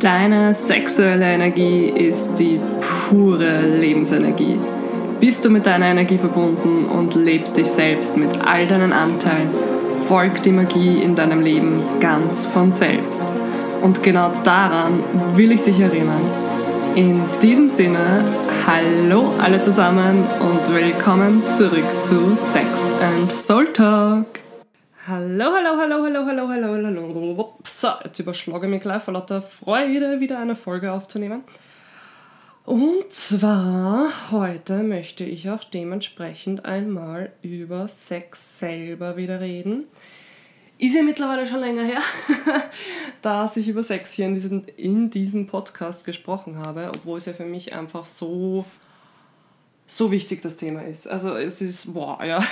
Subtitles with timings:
[0.00, 2.60] Deine sexuelle Energie ist die
[3.08, 4.56] pure Lebensenergie.
[5.18, 9.48] Bist du mit deiner Energie verbunden und lebst dich selbst mit all deinen Anteilen,
[10.06, 13.24] folgt die Magie in deinem Leben ganz von selbst.
[13.82, 15.00] Und genau daran
[15.34, 16.22] will ich dich erinnern.
[16.94, 18.24] In diesem Sinne,
[18.68, 22.66] hallo alle zusammen und willkommen zurück zu Sex
[23.02, 24.47] and Soul Talk.
[25.08, 27.58] Hallo, hallo, hallo, hallo, hallo, hallo, hallo.
[27.64, 31.44] So, jetzt überschlage ich mich gleich vor lauter Freude, wieder eine Folge aufzunehmen.
[32.66, 39.84] Und zwar heute möchte ich auch dementsprechend einmal über Sex selber wieder reden.
[40.76, 42.02] Ist ja mittlerweile schon länger her,
[43.22, 47.32] dass ich über Sex hier in, diesen, in diesem Podcast gesprochen habe, obwohl es ja
[47.32, 48.66] für mich einfach so
[49.90, 51.08] so wichtig das Thema ist.
[51.08, 52.44] Also es ist, boah, ja,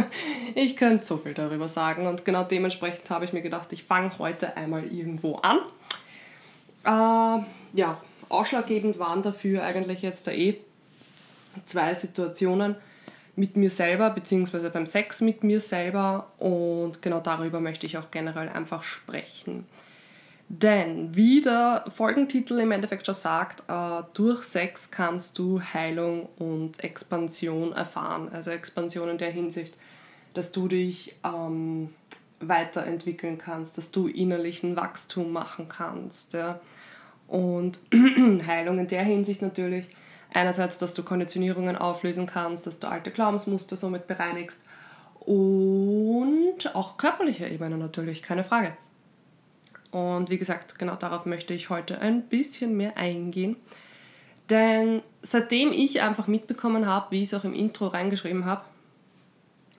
[0.54, 4.10] ich könnte so viel darüber sagen und genau dementsprechend habe ich mir gedacht, ich fange
[4.18, 5.60] heute einmal irgendwo an.
[6.84, 7.44] Äh,
[7.78, 10.58] ja, ausschlaggebend waren dafür eigentlich jetzt da eh
[11.66, 12.74] zwei Situationen
[13.36, 18.10] mit mir selber, beziehungsweise beim Sex mit mir selber und genau darüber möchte ich auch
[18.10, 19.64] generell einfach sprechen.
[20.52, 26.82] Denn, wie der Folgentitel im Endeffekt schon sagt, äh, durch Sex kannst du Heilung und
[26.82, 28.28] Expansion erfahren.
[28.32, 29.74] Also Expansion in der Hinsicht,
[30.34, 31.90] dass du dich ähm,
[32.40, 36.32] weiterentwickeln kannst, dass du innerlichen Wachstum machen kannst.
[36.32, 36.58] Ja.
[37.28, 37.78] Und
[38.48, 39.86] Heilung in der Hinsicht natürlich
[40.34, 44.58] einerseits, dass du Konditionierungen auflösen kannst, dass du alte Glaubensmuster somit bereinigst
[45.20, 48.76] und auch körperliche Ebene natürlich, keine Frage.
[49.90, 53.56] Und wie gesagt, genau darauf möchte ich heute ein bisschen mehr eingehen.
[54.48, 58.64] Denn seitdem ich einfach mitbekommen habe, wie ich es auch im Intro reingeschrieben habe,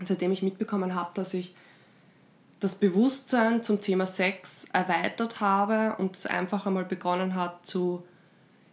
[0.03, 1.53] seitdem ich mitbekommen habe, dass ich
[2.59, 8.03] das Bewusstsein zum Thema Sex erweitert habe und es einfach einmal begonnen hat zu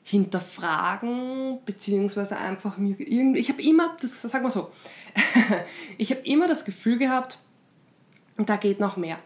[0.05, 4.70] hinterfragen, beziehungsweise einfach mir irgendwie, ich habe immer, das sag mal so,
[5.98, 7.39] ich habe immer das Gefühl gehabt,
[8.36, 9.18] da geht noch mehr.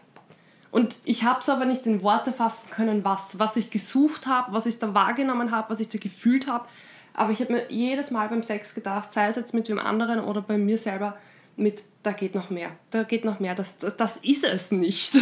[0.73, 4.53] Und ich habe es aber nicht in Worte fassen können, was, was ich gesucht habe,
[4.53, 6.65] was ich da wahrgenommen habe, was ich da gefühlt habe.
[7.13, 10.19] Aber ich habe mir jedes Mal beim Sex gedacht, sei es jetzt mit wem anderen
[10.19, 11.15] oder bei mir selber,
[11.57, 15.13] mit, da geht noch mehr, da geht noch mehr, das, das, das ist es nicht.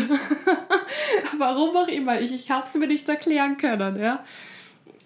[1.38, 4.00] Warum auch immer, ich, ich habe es mir nicht erklären können.
[4.00, 4.24] Ja?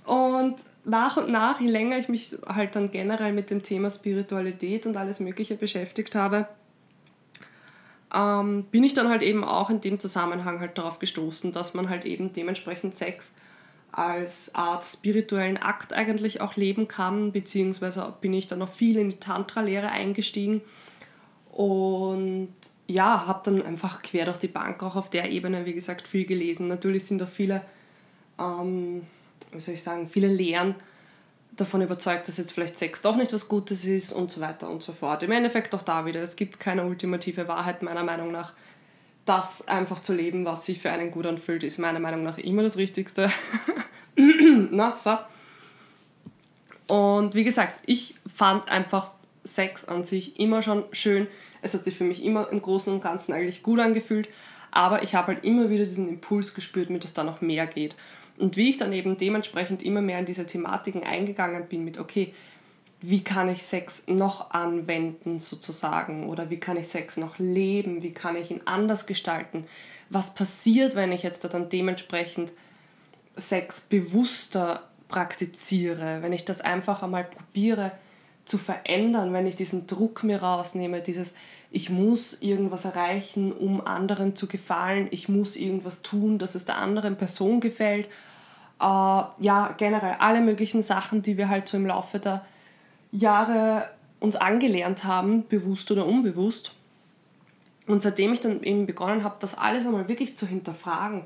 [0.05, 4.85] Und nach und nach, je länger ich mich halt dann generell mit dem Thema Spiritualität
[4.85, 6.47] und alles Mögliche beschäftigt habe,
[8.15, 11.89] ähm, bin ich dann halt eben auch in dem Zusammenhang halt darauf gestoßen, dass man
[11.89, 13.33] halt eben dementsprechend Sex
[13.91, 19.09] als Art spirituellen Akt eigentlich auch leben kann, beziehungsweise bin ich dann noch viel in
[19.09, 20.61] die Tantra-Lehre eingestiegen
[21.51, 22.53] und
[22.87, 26.25] ja, habe dann einfach quer durch die Bank auch auf der Ebene, wie gesagt, viel
[26.25, 26.67] gelesen.
[26.67, 27.61] Natürlich sind da viele,
[28.39, 29.03] ähm,
[29.51, 30.75] wie soll ich sagen, viele Lehren
[31.55, 34.83] davon überzeugt, dass jetzt vielleicht Sex doch nicht was Gutes ist und so weiter und
[34.83, 35.23] so fort.
[35.23, 38.53] Im Endeffekt auch da wieder, es gibt keine ultimative Wahrheit meiner Meinung nach.
[39.25, 42.63] Das einfach zu leben, was sich für einen gut anfühlt, ist meiner Meinung nach immer
[42.63, 43.31] das Richtigste.
[44.16, 45.17] Na, so.
[46.88, 49.11] Und wie gesagt, ich fand einfach
[49.43, 51.27] Sex an sich immer schon schön.
[51.61, 54.29] Es hat sich für mich immer im Großen und Ganzen eigentlich gut angefühlt.
[54.72, 57.95] Aber ich habe halt immer wieder diesen Impuls gespürt, mir dass da noch mehr geht.
[58.38, 62.34] Und wie ich dann eben dementsprechend immer mehr in diese Thematiken eingegangen bin mit, okay,
[63.01, 66.28] wie kann ich Sex noch anwenden sozusagen?
[66.28, 69.66] Oder wie kann ich Sex noch leben, wie kann ich ihn anders gestalten,
[70.09, 72.51] was passiert, wenn ich jetzt dann dementsprechend
[73.35, 77.91] Sex bewusster praktiziere, wenn ich das einfach einmal probiere
[78.45, 81.33] zu verändern, wenn ich diesen Druck mir rausnehme, dieses
[81.72, 86.78] ich muss irgendwas erreichen, um anderen zu gefallen, ich muss irgendwas tun, dass es der
[86.78, 88.05] anderen Person gefällt.
[88.79, 92.45] Äh, ja, generell alle möglichen Sachen, die wir halt so im Laufe der
[93.11, 93.89] Jahre
[94.19, 96.73] uns angelernt haben, bewusst oder unbewusst.
[97.88, 101.25] Und seitdem ich dann eben begonnen habe, das alles einmal wirklich zu hinterfragen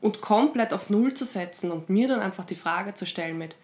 [0.00, 3.54] und komplett auf Null zu setzen und mir dann einfach die Frage zu stellen mit,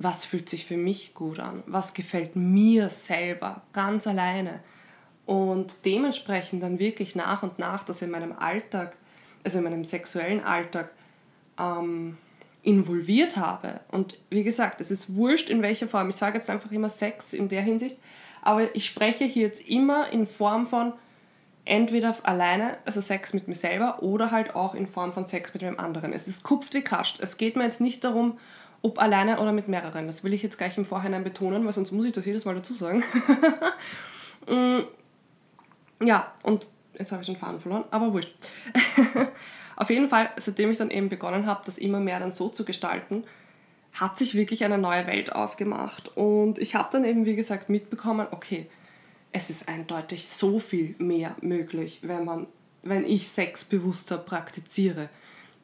[0.00, 4.60] was fühlt sich für mich gut an, was gefällt mir selber ganz alleine,
[5.30, 8.96] und dementsprechend dann wirklich nach und nach das in meinem Alltag,
[9.44, 10.90] also in meinem sexuellen Alltag,
[11.56, 12.18] ähm,
[12.62, 13.78] involviert habe.
[13.92, 16.10] Und wie gesagt, es ist wurscht in welcher Form.
[16.10, 17.96] Ich sage jetzt einfach immer Sex in der Hinsicht,
[18.42, 20.94] aber ich spreche hier jetzt immer in Form von
[21.64, 25.62] entweder alleine, also Sex mit mir selber, oder halt auch in Form von Sex mit
[25.62, 26.12] einem anderen.
[26.12, 27.20] Es ist kupft wie kascht.
[27.20, 28.36] Es geht mir jetzt nicht darum,
[28.82, 30.06] ob alleine oder mit mehreren.
[30.06, 32.54] Das will ich jetzt gleich im Vorhinein betonen, weil sonst muss ich das jedes Mal
[32.54, 33.02] dazu sagen.
[34.48, 34.80] Mm,
[36.02, 36.66] ja, und
[36.98, 38.34] jetzt habe ich den Faden verloren, aber wurscht.
[39.76, 42.64] Auf jeden Fall, seitdem ich dann eben begonnen habe, das immer mehr dann so zu
[42.64, 43.24] gestalten,
[43.92, 46.16] hat sich wirklich eine neue Welt aufgemacht.
[46.16, 48.66] Und ich habe dann eben, wie gesagt, mitbekommen, okay,
[49.32, 52.46] es ist eindeutig so viel mehr möglich, wenn, man,
[52.82, 55.08] wenn ich Sex bewusster praktiziere.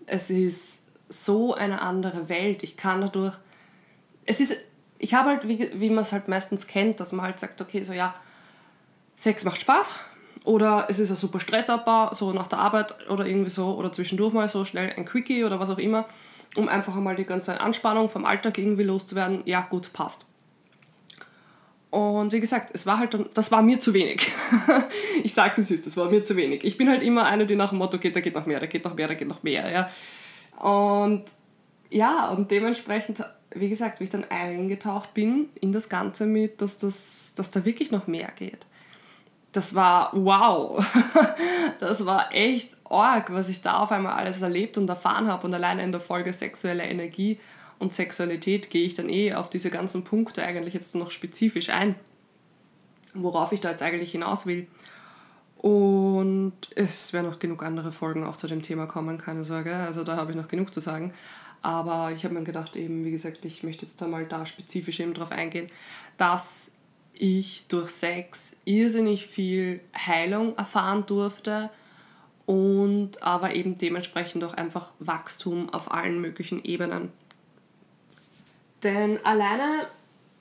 [0.06, 2.62] Es ist so eine andere Welt.
[2.62, 3.34] Ich kann dadurch.
[4.24, 4.56] Es ist.
[4.98, 7.82] Ich habe halt, wie, wie man es halt meistens kennt, dass man halt sagt, okay,
[7.82, 8.14] so ja,
[9.16, 9.94] Sex macht Spaß,
[10.46, 14.32] oder es ist ein super Stressabbau, so nach der Arbeit oder irgendwie so, oder zwischendurch
[14.32, 16.06] mal so schnell ein Quickie oder was auch immer,
[16.54, 19.42] um einfach einmal die ganze Anspannung vom Alltag irgendwie loszuwerden.
[19.44, 20.24] Ja, gut, passt.
[21.90, 24.30] Und wie gesagt, es war halt, das war mir zu wenig.
[25.24, 26.62] ich sag's es ist, das war mir zu wenig.
[26.62, 28.66] Ich bin halt immer eine, die nach dem Motto geht, da geht noch mehr, da
[28.66, 29.68] geht noch mehr, da geht noch mehr.
[29.68, 29.90] Ja.
[30.60, 31.24] Und
[31.90, 33.24] ja, und dementsprechend,
[33.54, 37.64] wie gesagt, wie ich dann eingetaucht bin in das Ganze mit, dass, das, dass da
[37.64, 38.66] wirklich noch mehr geht
[39.56, 40.84] das war wow.
[41.80, 45.46] Das war echt arg, was ich da auf einmal alles erlebt und erfahren habe.
[45.46, 47.38] Und alleine in der Folge sexuelle Energie
[47.78, 51.94] und Sexualität gehe ich dann eh auf diese ganzen Punkte eigentlich jetzt noch spezifisch ein,
[53.12, 54.66] worauf ich da jetzt eigentlich hinaus will.
[55.58, 59.74] Und es werden noch genug andere Folgen auch zu dem Thema kommen, keine Sorge.
[59.74, 61.12] Also da habe ich noch genug zu sagen.
[61.62, 65.00] Aber ich habe mir gedacht, eben, wie gesagt, ich möchte jetzt da mal da spezifisch
[65.00, 65.68] eben drauf eingehen,
[66.16, 66.70] dass
[67.14, 71.70] ich durch Sex irrsinnig viel Heilung erfahren durfte
[72.44, 77.10] und aber eben dementsprechend auch einfach Wachstum auf allen möglichen Ebenen.
[78.82, 79.88] Denn alleine,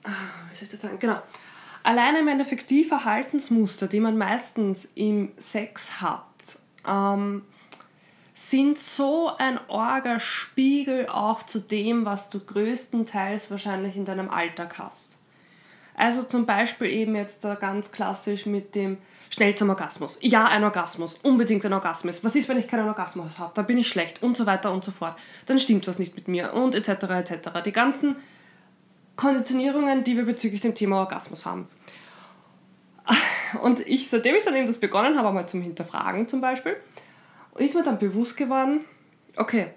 [0.04, 0.10] ah,
[0.50, 1.20] wie soll ich das sagen, genau,
[1.86, 6.24] alleine im Endeffekt die Verhaltensmuster, die man meistens im Sex hat,
[6.86, 7.42] ähm,
[8.34, 15.16] sind so ein Orgerspiegel auch zu dem, was du größtenteils wahrscheinlich in deinem Alltag hast.
[15.94, 18.98] Also zum Beispiel eben jetzt da ganz klassisch mit dem
[19.30, 20.18] schnell zum Orgasmus.
[20.20, 22.22] Ja, ein Orgasmus, unbedingt ein Orgasmus.
[22.22, 23.52] Was ist, wenn ich keinen Orgasmus habe?
[23.54, 25.16] Da bin ich schlecht und so weiter und so fort.
[25.46, 27.04] Dann stimmt was nicht mit mir und etc.
[27.04, 27.48] etc.
[27.64, 28.16] Die ganzen
[29.16, 31.68] Konditionierungen, die wir bezüglich dem Thema Orgasmus haben.
[33.62, 36.76] Und ich, seitdem ich dann eben das begonnen habe, mal zum Hinterfragen zum Beispiel,
[37.56, 38.84] ist mir dann bewusst geworden,
[39.36, 39.68] okay,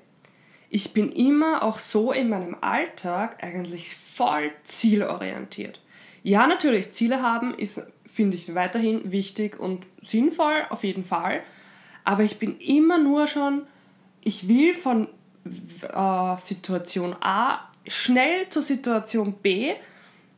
[0.70, 5.82] ich bin immer auch so in meinem Alltag eigentlich voll zielorientiert.
[6.22, 11.42] Ja, natürlich, Ziele haben ist, finde ich, weiterhin wichtig und sinnvoll, auf jeden Fall.
[12.04, 13.66] Aber ich bin immer nur schon,
[14.22, 15.08] ich will von
[15.46, 19.74] äh, Situation A schnell zur Situation B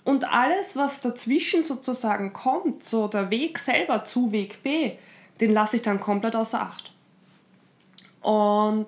[0.04, 4.94] und alles, was dazwischen sozusagen kommt, so der Weg selber zu Weg B,
[5.40, 6.92] den lasse ich dann komplett außer Acht.
[8.22, 8.88] Und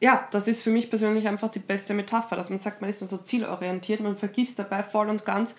[0.00, 3.00] ja, das ist für mich persönlich einfach die beste Metapher, dass man sagt, man ist
[3.00, 5.54] dann so zielorientiert, man vergisst dabei voll und ganz,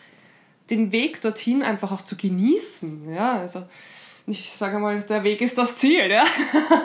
[0.70, 3.14] den Weg dorthin einfach auch zu genießen.
[3.14, 3.64] Ja, also
[4.28, 6.26] ich sage mal, der Weg ist das Ziel, ja,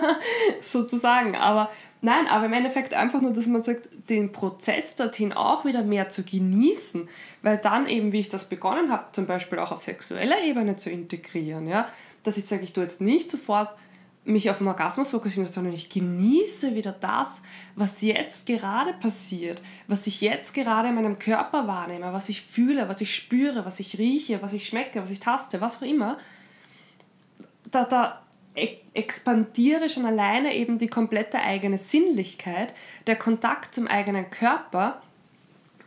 [0.63, 1.37] sozusagen.
[1.37, 5.83] Aber nein, aber im Endeffekt einfach nur, dass man sagt, den Prozess dorthin auch wieder
[5.83, 7.09] mehr zu genießen,
[7.43, 10.91] weil dann eben, wie ich das begonnen habe, zum Beispiel auch auf sexueller Ebene zu
[10.91, 11.89] integrieren, ja,
[12.23, 13.71] dass ich sage, ich tue jetzt nicht sofort
[14.25, 17.41] mich auf den Orgasmus fokussieren, sondern ich genieße wieder das,
[17.75, 22.89] was jetzt gerade passiert, was ich jetzt gerade in meinem Körper wahrnehme, was ich fühle,
[22.89, 26.19] was ich spüre, was ich rieche, was ich schmecke, was ich taste, was auch immer.
[27.71, 28.23] Da, da
[28.95, 32.75] expandiere schon alleine eben die komplette eigene Sinnlichkeit,
[33.07, 35.01] der Kontakt zum eigenen Körper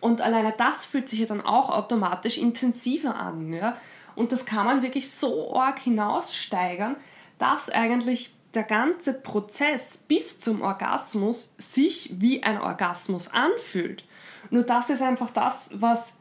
[0.04, 3.54] und alleine das fühlt sich ja dann auch automatisch intensiver an.
[3.54, 3.78] Ja?
[4.16, 6.98] Und das kann man wirklich so arg hinaussteigern,
[7.38, 14.04] dass eigentlich der ganze Prozess bis zum Orgasmus sich wie ein Orgasmus anfühlt.
[14.50, 16.16] Nur das ist einfach das, was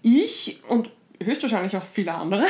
[0.00, 0.90] ich und
[1.22, 2.46] höchstwahrscheinlich auch viele andere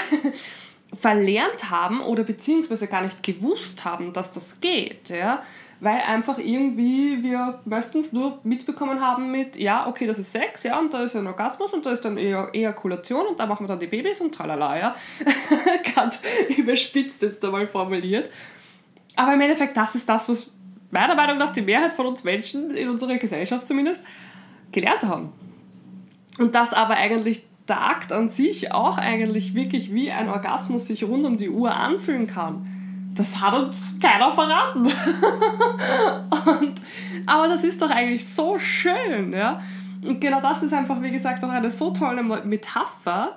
[0.95, 5.11] verlernt haben oder beziehungsweise gar nicht gewusst haben, dass das geht.
[5.11, 5.43] Ja?
[5.81, 10.79] Weil einfach irgendwie wir meistens nur mitbekommen haben mit, ja, okay, das ist Sex, ja,
[10.79, 13.81] und da ist ein Orgasmus und da ist dann Ejakulation und da machen wir dann
[13.81, 14.97] die Babys und tralala, ja.
[15.95, 16.21] Ganz
[16.57, 18.31] überspitzt jetzt einmal formuliert.
[19.17, 20.51] Aber im Endeffekt, das ist das, was
[20.91, 24.03] meiner Meinung nach die Mehrheit von uns Menschen, in unserer Gesellschaft zumindest,
[24.73, 25.33] gelernt haben.
[26.39, 31.05] Und das aber eigentlich der Akt an sich auch eigentlich wirklich wie ein Orgasmus sich
[31.05, 32.67] rund um die Uhr anfühlen kann
[33.17, 34.87] das hat uns keiner verraten.
[36.61, 36.81] und,
[37.27, 39.63] aber das ist doch eigentlich so schön, ja.
[40.03, 43.37] Und genau das ist einfach, wie gesagt, auch eine so tolle Metapher,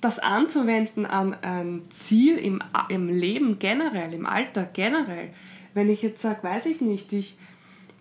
[0.00, 5.30] das anzuwenden an ein Ziel im, im Leben generell, im Alltag generell.
[5.72, 7.38] Wenn ich jetzt sage, weiß ich nicht, ich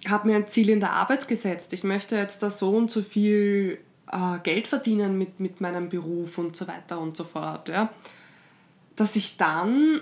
[0.10, 3.03] habe mir ein Ziel in der Arbeit gesetzt, ich möchte jetzt da so und so
[3.03, 3.77] viel
[4.13, 7.89] äh, Geld verdienen mit, mit meinem Beruf und so weiter und so fort, ja,
[8.96, 10.01] dass ich dann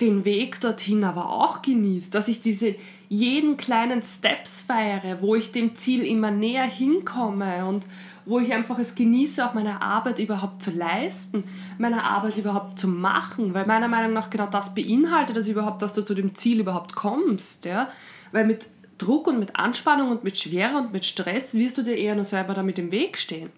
[0.00, 2.74] den Weg dorthin aber auch genieße, dass ich diese
[3.08, 7.86] jeden kleinen Steps feiere, wo ich dem Ziel immer näher hinkomme und
[8.24, 11.44] wo ich einfach es genieße, auch meine Arbeit überhaupt zu leisten,
[11.78, 15.94] meine Arbeit überhaupt zu machen, weil meiner Meinung nach genau das beinhaltet das überhaupt, dass
[15.94, 17.88] du zu dem Ziel überhaupt kommst, ja,
[18.32, 18.66] weil mit
[19.00, 22.24] Druck und mit Anspannung und mit Schwere und mit Stress wirst du dir eher nur
[22.24, 23.50] selber damit im Weg stehen.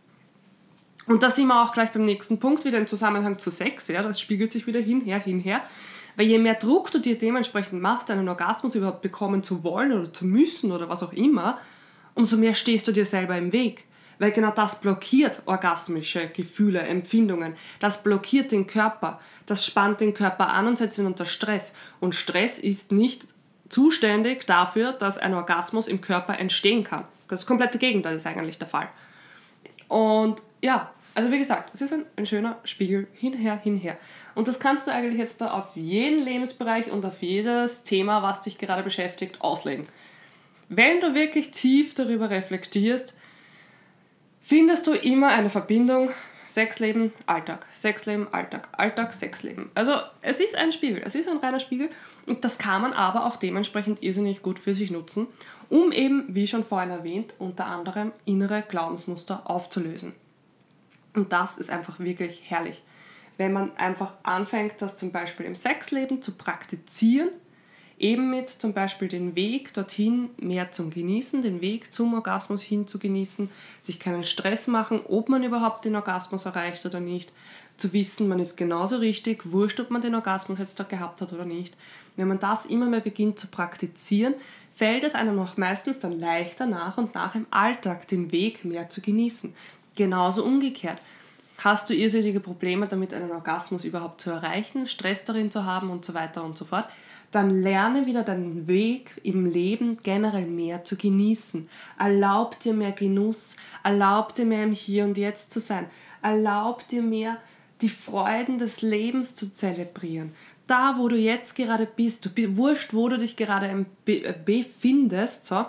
[1.06, 4.02] Und da sind wir auch gleich beim nächsten Punkt wieder im Zusammenhang zu Sex, ja,
[4.02, 5.62] das spiegelt sich wieder hinher, hinher.
[6.16, 10.12] Weil je mehr Druck du dir dementsprechend machst, einen Orgasmus überhaupt bekommen zu wollen oder
[10.12, 11.58] zu müssen oder was auch immer,
[12.14, 13.84] umso mehr stehst du dir selber im Weg.
[14.18, 17.56] Weil genau das blockiert orgasmische Gefühle, Empfindungen.
[17.80, 19.18] Das blockiert den Körper.
[19.46, 21.72] Das spannt den Körper an und setzt ihn unter Stress.
[21.98, 23.31] Und Stress ist nicht
[23.72, 27.04] zuständig dafür, dass ein Orgasmus im Körper entstehen kann.
[27.28, 28.88] Das komplette Gegenteil ist eigentlich der Fall.
[29.88, 33.96] Und ja, also wie gesagt, es ist ein, ein schöner Spiegel hinher, hinher.
[34.34, 38.42] Und das kannst du eigentlich jetzt da auf jeden Lebensbereich und auf jedes Thema, was
[38.42, 39.86] dich gerade beschäftigt, auslegen.
[40.68, 43.14] Wenn du wirklich tief darüber reflektierst,
[44.40, 46.10] findest du immer eine Verbindung
[46.52, 49.70] Sexleben, Alltag, Sexleben, Alltag, Alltag, Sexleben.
[49.74, 51.88] Also es ist ein Spiegel, es ist ein reiner Spiegel
[52.26, 55.28] und das kann man aber auch dementsprechend irrsinnig gut für sich nutzen,
[55.70, 60.12] um eben, wie schon vorhin erwähnt, unter anderem innere Glaubensmuster aufzulösen.
[61.14, 62.82] Und das ist einfach wirklich herrlich.
[63.38, 67.30] Wenn man einfach anfängt, das zum Beispiel im Sexleben zu praktizieren,
[68.02, 72.86] eben mit zum Beispiel den Weg dorthin mehr zum Genießen, den Weg zum Orgasmus hin
[72.86, 73.48] zu genießen,
[73.80, 77.32] sich keinen Stress machen, ob man überhaupt den Orgasmus erreicht oder nicht,
[77.78, 81.32] zu wissen, man ist genauso richtig, wurscht, ob man den Orgasmus jetzt da gehabt hat
[81.32, 81.74] oder nicht.
[82.16, 84.34] Wenn man das immer mehr beginnt zu praktizieren,
[84.74, 88.90] fällt es einem auch meistens dann leichter nach und nach im Alltag den Weg mehr
[88.90, 89.54] zu genießen.
[89.94, 90.98] Genauso umgekehrt.
[91.58, 96.04] Hast du irrsinnige Probleme damit, einen Orgasmus überhaupt zu erreichen, Stress darin zu haben und
[96.04, 96.88] so weiter und so fort,
[97.32, 101.68] dann lerne wieder deinen Weg im Leben generell mehr zu genießen.
[101.98, 105.86] Erlaub dir mehr Genuss, erlaub dir mehr im Hier und Jetzt zu sein,
[106.20, 107.38] erlaub dir mehr
[107.80, 110.32] die Freuden des Lebens zu zelebrieren.
[110.66, 115.64] Da, wo du jetzt gerade bist, du wurscht, wo du dich gerade befindest, so,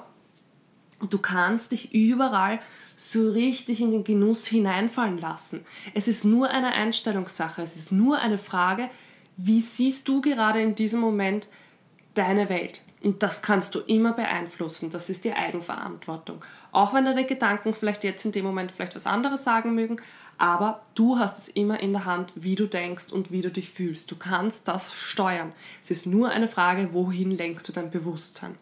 [1.10, 2.60] du kannst dich überall
[2.96, 5.65] so richtig in den Genuss hineinfallen lassen.
[5.93, 8.89] Es ist nur eine Einstellungssache, es ist nur eine Frage,
[9.38, 11.48] wie siehst du gerade in diesem Moment
[12.13, 12.82] deine Welt?
[13.02, 14.90] Und das kannst du immer beeinflussen.
[14.90, 16.44] Das ist die Eigenverantwortung.
[16.72, 19.98] Auch wenn deine Gedanken vielleicht jetzt in dem Moment vielleicht was anderes sagen mögen,
[20.38, 23.70] aber du hast es immer in der Hand, wie du denkst und wie du dich
[23.70, 24.10] fühlst.
[24.10, 25.52] Du kannst das steuern.
[25.82, 28.56] Es ist nur eine Frage, wohin lenkst du dein Bewusstsein?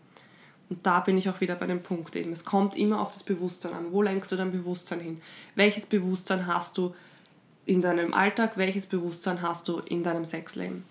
[0.70, 2.32] Und da bin ich auch wieder bei dem Punkt eben.
[2.32, 3.92] Es kommt immer auf das Bewusstsein an.
[3.92, 5.22] Wo lenkst du dein Bewusstsein hin?
[5.56, 6.96] Welches Bewusstsein hast du
[7.65, 8.53] in deinem Alltag?
[8.56, 10.84] Welches Bewusstsein hast du in deinem Sexleben?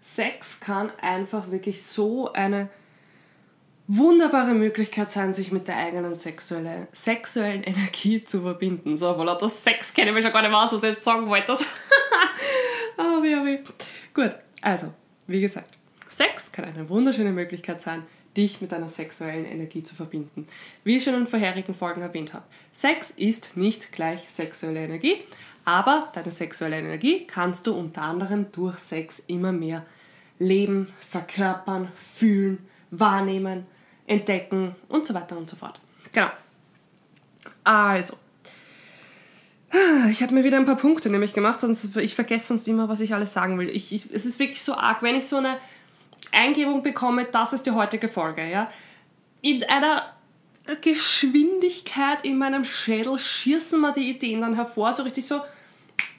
[0.00, 2.68] Sex kann einfach wirklich so eine
[3.86, 8.96] wunderbare Möglichkeit sein, sich mit der eigenen sexuelle, sexuellen Energie zu verbinden.
[8.96, 11.04] So, voilà, das Sex kenne ich mir schon gar nicht mehr aus, was ich jetzt
[11.04, 11.56] sagen wollte.
[12.98, 13.64] oh, wie, wie.
[14.14, 14.94] Gut, also,
[15.26, 15.76] wie gesagt,
[16.08, 18.04] Sex kann eine wunderschöne Möglichkeit sein,
[18.36, 20.46] dich mit deiner sexuellen Energie zu verbinden.
[20.84, 25.16] Wie ich schon in vorherigen Folgen erwähnt habe, Sex ist nicht gleich sexuelle Energie,
[25.64, 29.84] aber deine sexuelle Energie kannst du unter anderem durch Sex immer mehr
[30.38, 32.58] leben, verkörpern, fühlen,
[32.90, 33.66] wahrnehmen,
[34.06, 35.80] entdecken und so weiter und so fort.
[36.12, 36.30] Genau.
[37.62, 38.16] Also,
[40.10, 43.00] ich habe mir wieder ein paar Punkte nämlich gemacht, sonst ich vergesse sonst immer, was
[43.00, 43.68] ich alles sagen will.
[43.68, 45.58] Ich, ich, es ist wirklich so arg, wenn ich so eine
[46.32, 48.70] Eingebung bekomme, das ist die heutige Folge, ja,
[49.42, 50.02] in einer
[50.80, 55.40] Geschwindigkeit in meinem Schädel schießen mir die Ideen dann hervor, so richtig so,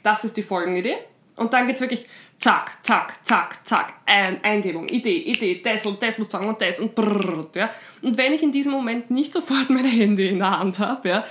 [0.03, 0.97] das ist die Folgenidee.
[1.35, 2.05] Und dann geht es wirklich
[2.39, 6.79] zack, zack, zack, zack, Ein, Eingebung, Idee, Idee, das und das muss sagen und das
[6.79, 7.69] und brrr, ja.
[8.01, 11.25] Und wenn ich in diesem Moment nicht sofort meine Hände in der Hand habe, ja,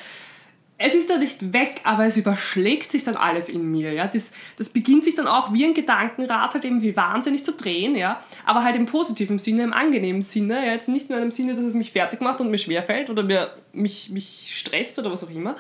[0.82, 3.92] es ist dann nicht weg, aber es überschlägt sich dann alles in mir.
[3.92, 4.06] Ja?
[4.06, 7.94] Das, das beginnt sich dann auch wie ein Gedankenrad halt eben wie wahnsinnig zu drehen,
[7.96, 8.24] ja?
[8.46, 10.64] aber halt im positiven Sinne, im angenehmen Sinne.
[10.64, 10.72] Ja?
[10.72, 13.22] Jetzt nicht nur in dem Sinne, dass es mich fertig macht und mir schwerfällt oder
[13.22, 15.54] mir, mich, mich stresst oder was auch immer,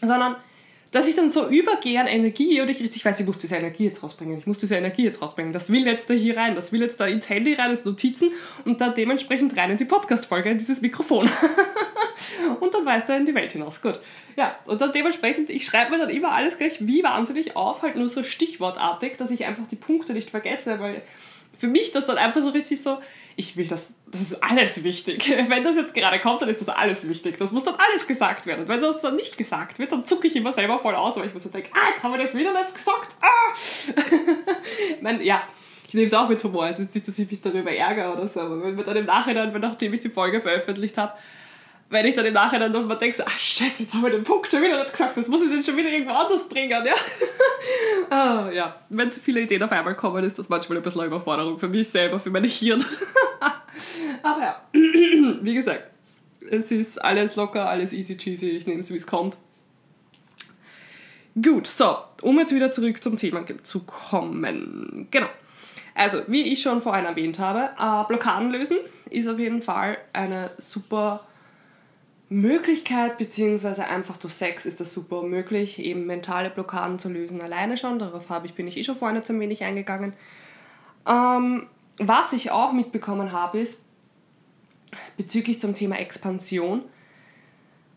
[0.00, 0.34] sondern
[0.90, 3.84] dass ich dann so übergehe an Energie und ich richtig weiß, ich muss diese Energie
[3.84, 6.72] jetzt rausbringen, ich muss diese Energie jetzt rausbringen, das will jetzt da hier rein, das
[6.72, 8.30] will jetzt da ins Handy rein, ins Notizen
[8.64, 11.30] und da dementsprechend rein in die Podcast-Folge, in dieses Mikrofon.
[12.60, 13.82] und dann weist er in die Welt hinaus.
[13.82, 14.00] Gut.
[14.36, 17.96] Ja, und dann dementsprechend, ich schreibe mir dann immer alles gleich wie wahnsinnig auf, halt
[17.96, 21.02] nur so stichwortartig, dass ich einfach die Punkte nicht vergesse, weil
[21.58, 22.98] für mich das dann einfach so richtig so,
[23.36, 25.32] ich will das, das ist alles wichtig.
[25.48, 27.38] Wenn das jetzt gerade kommt, dann ist das alles wichtig.
[27.38, 28.62] Das muss dann alles gesagt werden.
[28.62, 31.26] Und wenn das dann nicht gesagt wird, dann zucke ich immer selber voll aus, weil
[31.26, 33.16] ich mir so denke, ah, jetzt haben wir das wieder nicht gesagt.
[33.20, 33.54] Ah!
[35.00, 35.42] meine, ja,
[35.86, 36.68] ich nehme es auch mit Humor.
[36.68, 39.06] Es ist nicht, dass ich mich darüber ärgere oder so, aber wenn wir dann im
[39.06, 41.12] Nachhinein, nachdem ich die Folge veröffentlicht habe,
[41.92, 44.50] wenn ich dann im Nachhinein nochmal denke, so, ah scheiße, jetzt haben wir den Punkt
[44.50, 46.94] schon wieder nicht gesagt, das muss ich dann schon wieder irgendwo anders bringen, ja.
[48.10, 51.08] ah, ja, wenn zu viele Ideen auf einmal kommen, ist das manchmal ein bisschen eine
[51.08, 52.82] Überforderung für mich selber, für meine Hirn.
[54.22, 55.90] Aber ja, wie gesagt,
[56.50, 59.36] es ist alles locker, alles easy cheesy, ich nehme es, wie es kommt.
[61.40, 65.08] Gut, so, um jetzt wieder zurück zum Thema zu kommen.
[65.10, 65.28] Genau.
[65.94, 68.78] Also, wie ich schon vorhin erwähnt habe, äh, Blockaden lösen
[69.10, 71.20] ist auf jeden Fall eine super
[72.32, 77.76] Möglichkeit, beziehungsweise einfach durch Sex ist das super möglich, eben mentale Blockaden zu lösen, alleine
[77.76, 77.98] schon.
[77.98, 80.14] Darauf habe ich, bin ich eh schon vorhin jetzt ein wenig eingegangen.
[81.06, 81.66] Ähm,
[81.98, 83.84] was ich auch mitbekommen habe, ist
[85.16, 86.82] bezüglich zum Thema Expansion.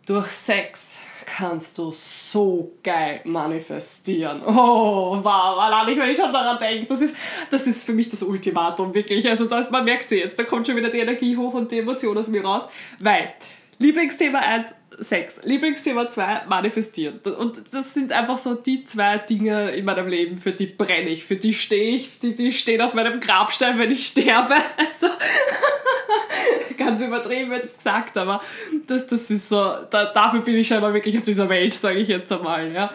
[0.05, 4.43] Durch Sex kannst du so geil manifestieren.
[4.45, 7.15] Oh, wow, allein ich, wenn ich schon daran denke, das ist,
[7.49, 9.27] das ist für mich das Ultimatum, wirklich.
[9.27, 11.79] Also das, man merkt sie jetzt, da kommt schon wieder die Energie hoch und die
[11.79, 12.63] Emotion aus mir raus,
[12.99, 13.33] weil
[13.77, 15.41] Lieblingsthema 1, Sex.
[15.43, 17.19] Lieblingsthema 2, manifestieren.
[17.37, 21.25] Und das sind einfach so die zwei Dinge in meinem Leben, für die brenne ich,
[21.25, 24.55] für die stehe ich, die, die stehen auf meinem Grabstein, wenn ich sterbe.
[24.77, 25.07] Also,
[26.77, 28.41] ganz übertrieben jetzt gesagt, aber
[28.87, 29.55] das, das ist so,
[29.89, 32.93] da, dafür bin ich scheinbar wirklich auf dieser Welt, sage ich jetzt einmal, ja.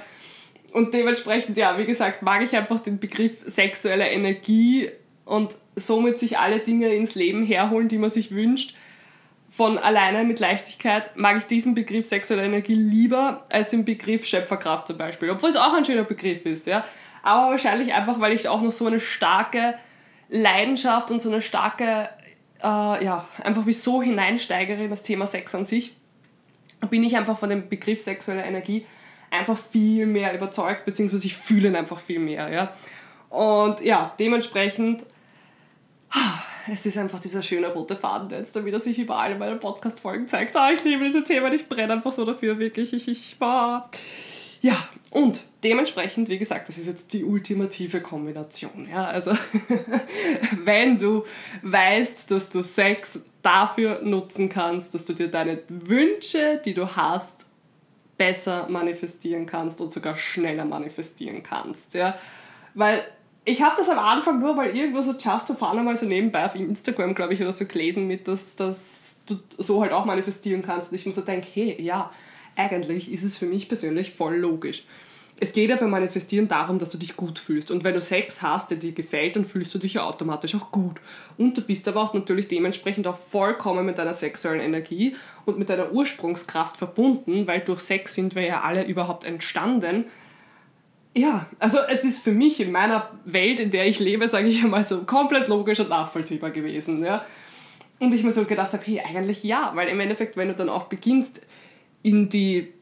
[0.72, 4.88] Und dementsprechend, ja, wie gesagt, mag ich einfach den Begriff sexuelle Energie
[5.24, 8.74] und somit sich alle Dinge ins Leben herholen, die man sich wünscht
[9.60, 14.86] von alleine mit Leichtigkeit mag ich diesen Begriff sexuelle Energie lieber als den Begriff Schöpferkraft
[14.86, 15.28] zum Beispiel.
[15.28, 16.82] Obwohl es auch ein schöner Begriff ist, ja.
[17.22, 19.74] Aber wahrscheinlich einfach, weil ich auch noch so eine starke
[20.30, 22.08] Leidenschaft und so eine starke,
[22.62, 25.94] äh, ja, einfach wie so hineinsteigere in das Thema Sex an sich,
[26.88, 28.86] bin ich einfach von dem Begriff sexuelle Energie
[29.30, 32.72] einfach viel mehr überzeugt, beziehungsweise ich fühle ihn einfach viel mehr, ja.
[33.28, 35.04] Und ja, dementsprechend
[36.70, 39.58] es ist einfach dieser schöne rote Faden, der jetzt da wieder sich überall in meinen
[39.58, 40.56] Podcast-Folgen zeigt.
[40.56, 42.92] Ah, ich liebe diese Themen, ich brenne einfach so dafür, wirklich.
[42.92, 43.90] Ich, ich war.
[44.60, 44.76] Ja,
[45.10, 48.88] und dementsprechend, wie gesagt, das ist jetzt die ultimative Kombination.
[48.90, 49.06] Ja?
[49.06, 49.32] Also,
[50.64, 51.24] wenn du
[51.62, 57.46] weißt, dass du Sex dafür nutzen kannst, dass du dir deine Wünsche, die du hast,
[58.18, 61.94] besser manifestieren kannst und sogar schneller manifestieren kannst.
[61.94, 62.18] Ja?
[62.74, 63.02] Weil
[63.44, 66.44] ich habe das am Anfang nur mal irgendwo so just for fun einmal so nebenbei
[66.44, 70.62] auf Instagram, glaube ich, oder so gelesen, mit, dass, dass du so halt auch manifestieren
[70.62, 70.92] kannst.
[70.92, 72.10] Und ich mir so denke, hey, ja,
[72.56, 74.84] eigentlich ist es für mich persönlich voll logisch.
[75.42, 77.70] Es geht ja beim Manifestieren darum, dass du dich gut fühlst.
[77.70, 80.70] Und wenn du Sex hast, der dir gefällt, dann fühlst du dich ja automatisch auch
[80.70, 81.00] gut.
[81.38, 85.70] Und du bist aber auch natürlich dementsprechend auch vollkommen mit deiner sexuellen Energie und mit
[85.70, 90.04] deiner Ursprungskraft verbunden, weil durch Sex sind wir ja alle überhaupt entstanden
[91.14, 94.62] ja, also es ist für mich in meiner Welt, in der ich lebe, sage ich
[94.62, 97.04] einmal so komplett logisch und nachvollziehbar gewesen.
[97.04, 97.24] Ja?
[97.98, 100.68] Und ich mir so gedacht habe, hey, eigentlich ja, weil im Endeffekt, wenn du dann
[100.68, 101.40] auch beginnst,
[102.02, 102.72] in die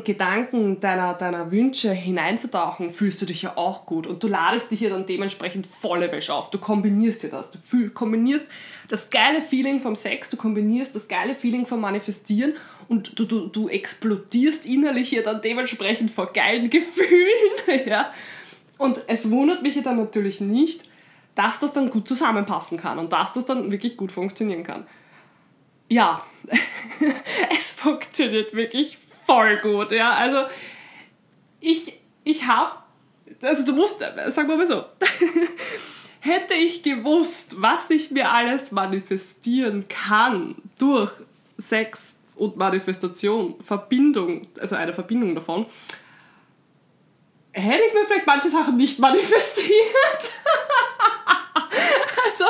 [0.00, 4.06] Gedanken deiner, deiner Wünsche hineinzutauchen, fühlst du dich ja auch gut.
[4.06, 6.50] Und du ladest dich ja dann dementsprechend volle Wäsche auf.
[6.50, 7.50] Du kombinierst dir das.
[7.50, 8.46] Du fühl, kombinierst
[8.88, 12.54] das geile Feeling vom Sex, du kombinierst das geile Feeling vom Manifestieren
[12.88, 17.86] und du, du, du explodierst innerlich ja dann dementsprechend vor geilen Gefühlen.
[17.86, 18.10] ja.
[18.78, 20.84] Und es wundert mich ja dann natürlich nicht,
[21.34, 24.86] dass das dann gut zusammenpassen kann und dass das dann wirklich gut funktionieren kann.
[25.88, 26.24] Ja,
[27.58, 28.98] es funktioniert wirklich
[29.32, 30.12] voll gut, ja.
[30.12, 30.44] Also
[31.60, 32.76] ich, ich habe,
[33.40, 34.84] also du musst, sagen wir mal so,
[36.20, 41.12] hätte ich gewusst, was ich mir alles manifestieren kann durch
[41.58, 45.66] Sex und Manifestation, Verbindung, also eine Verbindung davon,
[47.52, 50.32] hätte ich mir vielleicht manche Sachen nicht manifestiert.
[52.24, 52.44] also,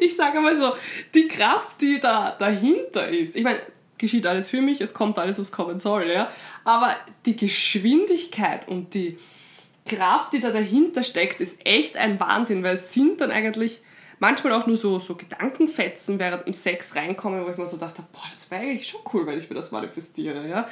[0.00, 0.74] ich sage mal so,
[1.14, 3.60] die Kraft, die da dahinter ist, ich meine,
[3.98, 6.30] geschieht alles für mich, es kommt alles, was kommen soll, ja.
[6.64, 9.18] Aber die Geschwindigkeit und die
[9.86, 13.80] Kraft, die da dahinter steckt, ist echt ein Wahnsinn, weil es sind dann eigentlich
[14.18, 18.02] manchmal auch nur so, so Gedankenfetzen während dem Sex reinkommen, wo ich mir so dachte,
[18.12, 20.68] boah, das wäre eigentlich schon cool, wenn ich mir das manifestiere, ja.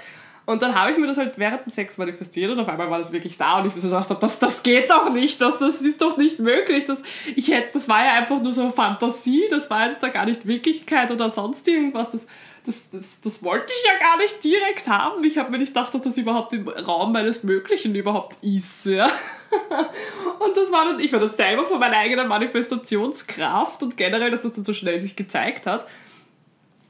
[0.46, 2.98] Und dann habe ich mir das halt während dem Sex manifestiert und auf einmal war
[2.98, 5.80] das wirklich da und ich mir so gedacht, das, das geht doch nicht, das, das
[5.80, 6.84] ist doch nicht möglich.
[6.84, 7.00] Das,
[7.34, 10.46] ich hätte, das war ja einfach nur so Fantasie, das war jetzt da gar nicht
[10.46, 12.10] Wirklichkeit oder sonst irgendwas.
[12.10, 12.26] Das,
[12.64, 15.22] das, das, das wollte ich ja gar nicht direkt haben.
[15.24, 18.86] Ich habe mir nicht gedacht, dass das überhaupt im Raum meines Möglichen überhaupt ist.
[18.86, 19.06] Ja?
[20.38, 24.42] Und das war dann, ich war dann selber von meiner eigenen Manifestationskraft und generell, dass
[24.42, 25.86] das dann so schnell sich gezeigt hat,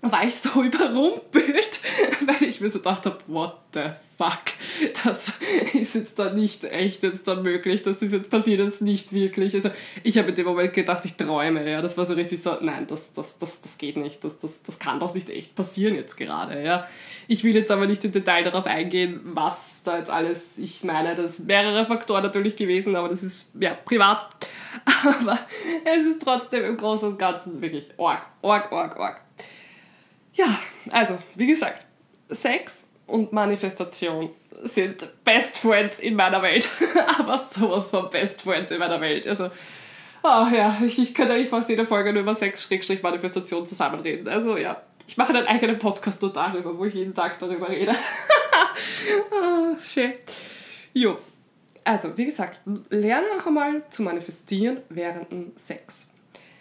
[0.01, 1.81] war ich so überrumpelt,
[2.27, 4.43] weil ich mir so gedacht habe, what the fuck,
[5.05, 5.33] das
[5.73, 9.55] ist jetzt da nicht echt jetzt da möglich, das ist jetzt passiert jetzt nicht wirklich.
[9.55, 9.71] Also
[10.03, 12.87] ich habe in dem Moment gedacht, ich träume, ja, das war so richtig so, nein,
[12.87, 16.17] das, das, das, das geht nicht, das, das, das kann doch nicht echt passieren jetzt
[16.17, 16.87] gerade, ja.
[17.27, 21.15] Ich will jetzt aber nicht im Detail darauf eingehen, was da jetzt alles, ich meine,
[21.17, 24.27] das sind mehrere Faktoren natürlich gewesen, aber das ist, ja, privat.
[25.05, 25.39] Aber
[25.85, 29.21] es ist trotzdem im Großen und Ganzen wirklich org, org, org, org.
[30.33, 30.59] Ja,
[30.91, 31.87] also, wie gesagt,
[32.29, 34.31] Sex und Manifestation
[34.63, 36.69] sind Best Friends in meiner Welt.
[37.19, 39.27] Aber sowas von Best Friends in meiner Welt.
[39.27, 39.51] Also,
[40.23, 44.29] oh ja, ich, ich könnte eigentlich fast jede Folge nur über Sex-Manifestation zusammenreden.
[44.29, 47.95] Also ja, ich mache einen eigenen Podcast nur darüber, wo ich jeden Tag darüber rede.
[49.31, 50.15] oh, schön.
[50.93, 51.19] Jo,
[51.85, 56.09] also wie gesagt, lerne auch einmal zu manifestieren während dem Sex.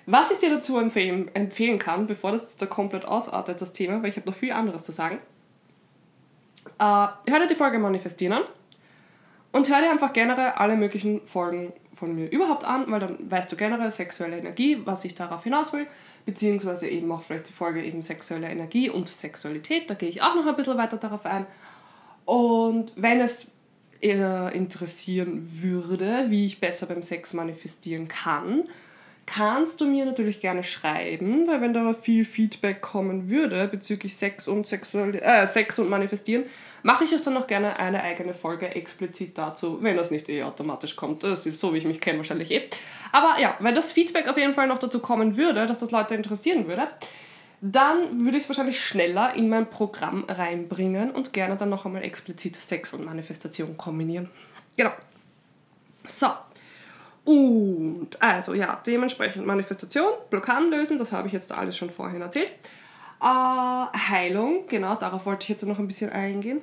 [0.06, 4.10] Was ich dir dazu empfehlen, empfehlen kann, bevor das da komplett ausartet, das Thema, weil
[4.10, 5.19] ich habe noch viel anderes zu sagen,
[6.80, 8.43] äh, hör dir die Folge Manifestieren an
[9.52, 13.52] und hör dir einfach generell alle möglichen Folgen von mir überhaupt an, weil dann weißt
[13.52, 15.88] du generell sexuelle Energie, was ich darauf hinaus will,
[16.26, 20.36] beziehungsweise eben auch vielleicht die Folge eben sexuelle Energie und Sexualität, da gehe ich auch
[20.36, 21.45] noch ein bisschen weiter darauf ein.
[22.26, 23.47] Und wenn es
[24.02, 28.65] interessieren würde, wie ich besser beim Sex manifestieren kann,
[29.26, 34.48] kannst du mir natürlich gerne schreiben, weil wenn da viel Feedback kommen würde bezüglich Sex
[34.48, 36.44] und Sexual äh, Sex und Manifestieren,
[36.84, 40.44] mache ich euch dann noch gerne eine eigene Folge explizit dazu, wenn das nicht eh
[40.44, 41.24] automatisch kommt.
[41.24, 42.64] Das ist so, wie ich mich kenne, wahrscheinlich eh.
[43.12, 46.16] Aber ja, wenn das Feedback auf jeden Fall noch dazu kommen würde, dass das Leute
[46.16, 46.88] interessieren würde,
[47.62, 52.04] dann würde ich es wahrscheinlich schneller in mein Programm reinbringen und gerne dann noch einmal
[52.04, 54.30] explizit Sex und Manifestation kombinieren.
[54.76, 54.92] Genau.
[56.06, 56.28] So,
[57.26, 62.52] und also ja, dementsprechend Manifestation, Blockaden lösen, das habe ich jetzt alles schon vorhin erzählt.
[63.22, 66.62] Äh, Heilung, genau, darauf wollte ich jetzt noch ein bisschen eingehen.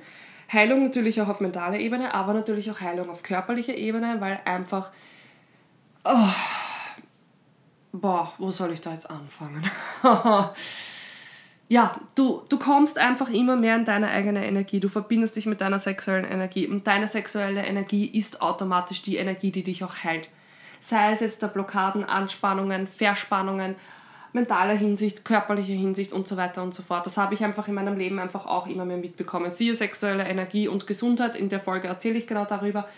[0.52, 4.90] Heilung natürlich auch auf mentaler Ebene, aber natürlich auch Heilung auf körperlicher Ebene, weil einfach.
[6.04, 6.28] Oh,
[7.92, 9.62] boah, wo soll ich da jetzt anfangen?
[11.68, 14.80] ja, du, du kommst einfach immer mehr in deine eigene Energie.
[14.80, 16.66] Du verbindest dich mit deiner sexuellen Energie.
[16.66, 20.28] Und deine sexuelle Energie ist automatisch die Energie, die dich auch heilt
[20.80, 23.76] sei es jetzt der Blockaden, Anspannungen, Verspannungen,
[24.32, 27.06] mentaler Hinsicht, körperlicher Hinsicht und so weiter und so fort.
[27.06, 29.50] Das habe ich einfach in meinem Leben einfach auch immer mehr mitbekommen.
[29.50, 32.88] Siehe sexuelle Energie und Gesundheit, in der Folge erzähle ich genau darüber.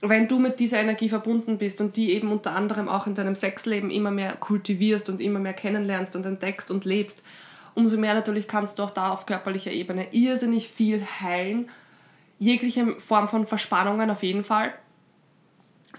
[0.00, 3.34] Wenn du mit dieser Energie verbunden bist und die eben unter anderem auch in deinem
[3.34, 7.22] Sexleben immer mehr kultivierst und immer mehr kennenlernst und entdeckst und lebst,
[7.74, 11.68] umso mehr natürlich kannst du auch da auf körperlicher Ebene irrsinnig viel heilen.
[12.38, 14.74] Jegliche Form von Verspannungen auf jeden Fall,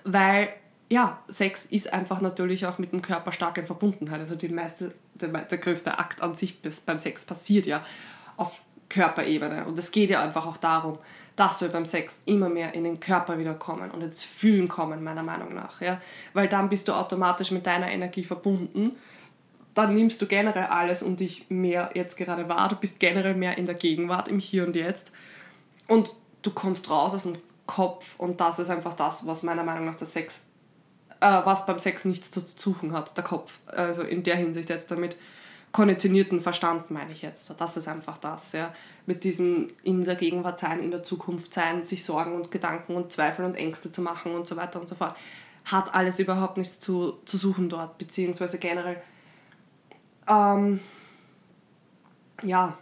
[0.03, 0.49] weil
[0.89, 4.19] ja, Sex ist einfach natürlich auch mit dem Körper stark in Verbundenheit.
[4.19, 7.84] Also die meiste, der, der größte Akt an sich beim Sex passiert ja
[8.38, 9.65] auf Körperebene.
[9.65, 10.97] Und es geht ja einfach auch darum,
[11.36, 15.04] dass wir beim Sex immer mehr in den Körper wieder kommen und ins Fühlen kommen,
[15.04, 15.82] meiner Meinung nach.
[15.82, 16.00] Ja?
[16.34, 18.95] Weil dann bist du automatisch mit deiner Energie verbunden.
[19.73, 22.69] Dann nimmst du generell alles um dich mehr jetzt gerade wahr.
[22.69, 25.12] Du bist generell mehr in der Gegenwart, im Hier und Jetzt.
[25.88, 29.86] Und du kommst raus aus dem Kopf und das ist einfach das, was meiner Meinung
[29.86, 30.46] nach der Sex
[31.19, 33.60] äh, was beim Sex nichts zu suchen hat, der Kopf.
[33.67, 35.15] Also in der Hinsicht jetzt damit
[35.71, 37.53] konditionierten Verstand meine ich jetzt.
[37.60, 38.73] Das ist einfach das, ja.
[39.06, 43.12] Mit diesem in der Gegenwart sein, in der Zukunft sein, sich Sorgen und Gedanken und
[43.12, 45.15] Zweifel und Ängste zu machen und so weiter und so fort.
[45.65, 49.01] Hat alles überhaupt nichts zu, zu suchen dort, beziehungsweise generell,
[50.27, 50.80] ähm,
[52.43, 52.77] ja,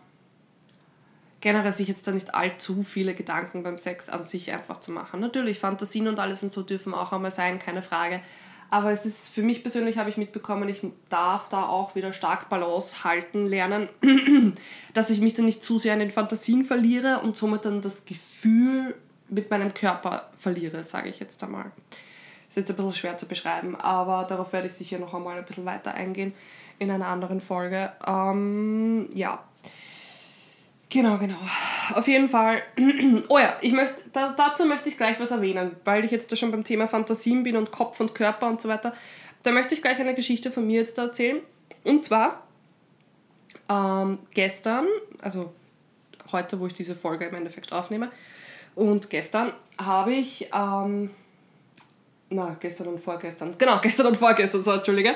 [1.46, 5.20] generell sich jetzt da nicht allzu viele Gedanken beim Sex an sich einfach zu machen.
[5.20, 8.20] Natürlich, Fantasien und alles und so dürfen auch einmal sein, keine Frage.
[8.72, 12.50] Aber es ist für mich persönlich, habe ich mitbekommen, ich darf da auch wieder stark
[12.50, 13.90] Balance halten lernen,
[14.96, 18.06] dass ich mich dann nicht zu sehr in den Fantasien verliere und somit dann das
[18.06, 18.96] Gefühl
[19.30, 21.72] mit meinem Körper verliere, sage ich jetzt einmal.
[22.50, 25.46] Ist jetzt ein bisschen schwer zu beschreiben, aber darauf werde ich sicher noch einmal ein
[25.46, 26.34] bisschen weiter eingehen
[26.80, 27.92] in einer anderen Folge.
[28.08, 29.44] Ähm, ja,
[30.96, 31.36] Genau, genau.
[31.94, 32.64] Auf jeden Fall.
[33.28, 36.38] Oh ja, ich möchte, da, dazu möchte ich gleich was erwähnen, weil ich jetzt da
[36.38, 38.94] schon beim Thema Fantasien bin und Kopf und Körper und so weiter.
[39.44, 41.42] Da möchte ich gleich eine Geschichte von mir jetzt erzählen.
[41.84, 42.44] Und zwar
[43.68, 44.88] ähm, gestern,
[45.22, 45.52] also
[46.32, 48.10] heute, wo ich diese Folge im Endeffekt aufnehme,
[48.76, 51.12] und gestern habe ich, ähm,
[52.30, 55.14] na, gestern und vorgestern, genau, gestern und vorgestern, so, Entschuldige.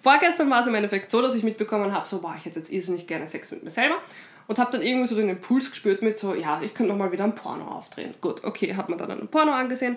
[0.00, 2.72] Vorgestern war es im Endeffekt so, dass ich mitbekommen habe, so, boah, ich hätte jetzt
[2.72, 4.00] irrsinnig gerne Sex mit mir selber
[4.46, 7.12] und habe dann irgendwie so den Impuls gespürt mit so, ja, ich könnte noch mal
[7.12, 8.14] wieder ein Porno aufdrehen.
[8.20, 9.96] Gut, okay, hat man dann ein Porno angesehen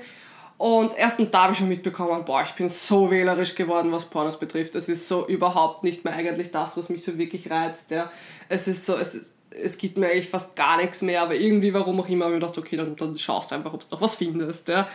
[0.57, 4.39] Und erstens da habe ich schon mitbekommen, boah, ich bin so wählerisch geworden, was Pornos
[4.39, 4.75] betrifft.
[4.75, 7.91] Es ist so überhaupt nicht mehr eigentlich das, was mich so wirklich reizt.
[7.91, 8.09] Ja.
[8.47, 11.73] Es ist so, es, ist, es gibt mir eigentlich fast gar nichts mehr, aber irgendwie,
[11.73, 14.01] warum auch immer, habe ich gedacht, okay, dann, dann schaust du einfach, ob du noch
[14.01, 14.69] was findest.
[14.69, 14.87] Ja.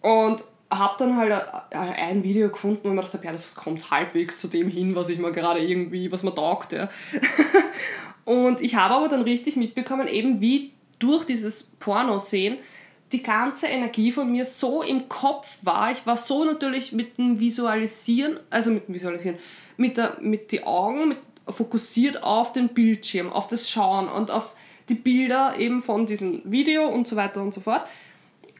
[0.00, 0.42] Und
[0.78, 1.32] habe dann halt
[1.70, 5.18] ein Video gefunden und mir gedacht, ja, das kommt halbwegs zu dem hin, was ich
[5.18, 6.72] mir gerade irgendwie, was mir taugt.
[6.72, 6.88] Ja.
[8.24, 12.58] und ich habe aber dann richtig mitbekommen, eben wie durch dieses Porno-Sehen
[13.12, 15.90] die ganze Energie von mir so im Kopf war.
[15.90, 19.38] Ich war so natürlich mit dem Visualisieren, also mit dem Visualisieren,
[19.76, 24.54] mit, der, mit den Augen mit, fokussiert auf den Bildschirm, auf das Schauen und auf
[24.88, 27.84] die Bilder eben von diesem Video und so weiter und so fort.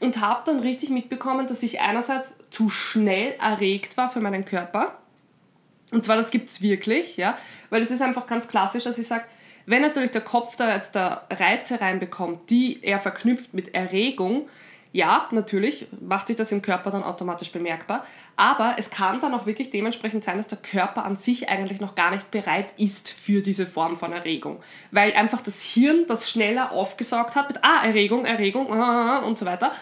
[0.01, 4.99] Und habe dann richtig mitbekommen, dass ich einerseits zu schnell erregt war für meinen Körper.
[5.93, 7.39] Und zwar, das gibt es wirklich, ja,
[7.71, 9.25] weil es ist einfach ganz klassisch, dass ich sage,
[9.67, 14.49] wenn natürlich der Kopf da jetzt da Reize reinbekommt, die er verknüpft mit Erregung,
[14.95, 18.05] ja, natürlich macht sich das im Körper dann automatisch bemerkbar,
[18.37, 21.95] aber es kann dann auch wirklich dementsprechend sein, dass der Körper an sich eigentlich noch
[21.95, 26.73] gar nicht bereit ist für diese Form von Erregung, weil einfach das Hirn das schneller
[26.73, 29.73] aufgesaugt hat mit ah, Erregung, Erregung ah, und so weiter.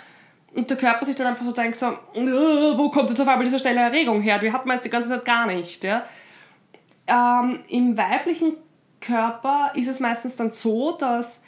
[0.55, 3.59] Und der Körper sich dann einfach so denkt, so, wo kommt jetzt auf einmal diese
[3.59, 4.39] schnelle Erregung her?
[4.39, 5.85] Die hat man jetzt die ganze Zeit gar nicht.
[5.85, 6.05] Ja?
[7.07, 8.57] Ähm, Im weiblichen
[9.01, 11.43] Körper ist es meistens dann so, dass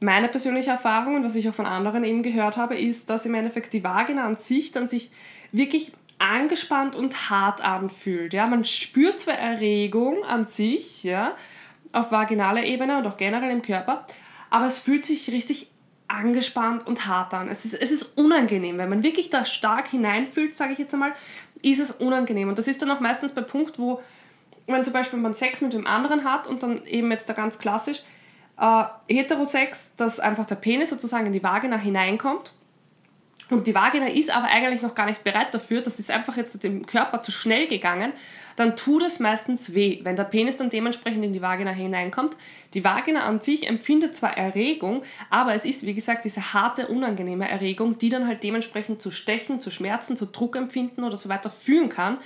[0.00, 3.34] meine persönliche Erfahrung und was ich auch von anderen eben gehört habe, ist, dass im
[3.34, 5.10] Endeffekt die Vagina an sich dann sich
[5.52, 8.32] wirklich angespannt und hart anfühlt.
[8.32, 8.46] Ja?
[8.46, 11.34] Man spürt zwar Erregung an sich, ja,
[11.92, 14.06] auf vaginaler Ebene und auch generell im Körper,
[14.48, 15.70] aber es fühlt sich richtig
[16.08, 17.48] angespannt und hart an.
[17.48, 18.78] Es ist, es ist unangenehm.
[18.78, 21.12] Wenn man wirklich da stark hineinfühlt, sage ich jetzt einmal,
[21.62, 22.48] ist es unangenehm.
[22.48, 24.02] Und das ist dann auch meistens bei Punkt, wo
[24.66, 27.58] wenn zum Beispiel man Sex mit dem anderen hat und dann eben jetzt da ganz
[27.58, 28.02] klassisch
[28.60, 32.52] äh, Heterosex, dass einfach der Penis sozusagen in die Vagina hineinkommt.
[33.48, 36.62] Und die Vagina ist aber eigentlich noch gar nicht bereit dafür, das ist einfach jetzt
[36.62, 38.12] dem Körper zu schnell gegangen,
[38.54, 42.36] dann tut es meistens weh, wenn der Penis dann dementsprechend in die Vagina hineinkommt.
[42.74, 47.48] Die Vagina an sich empfindet zwar Erregung, aber es ist, wie gesagt, diese harte, unangenehme
[47.48, 51.88] Erregung, die dann halt dementsprechend zu Stechen, zu Schmerzen, zu Druckempfinden oder so weiter führen
[51.88, 52.18] kann,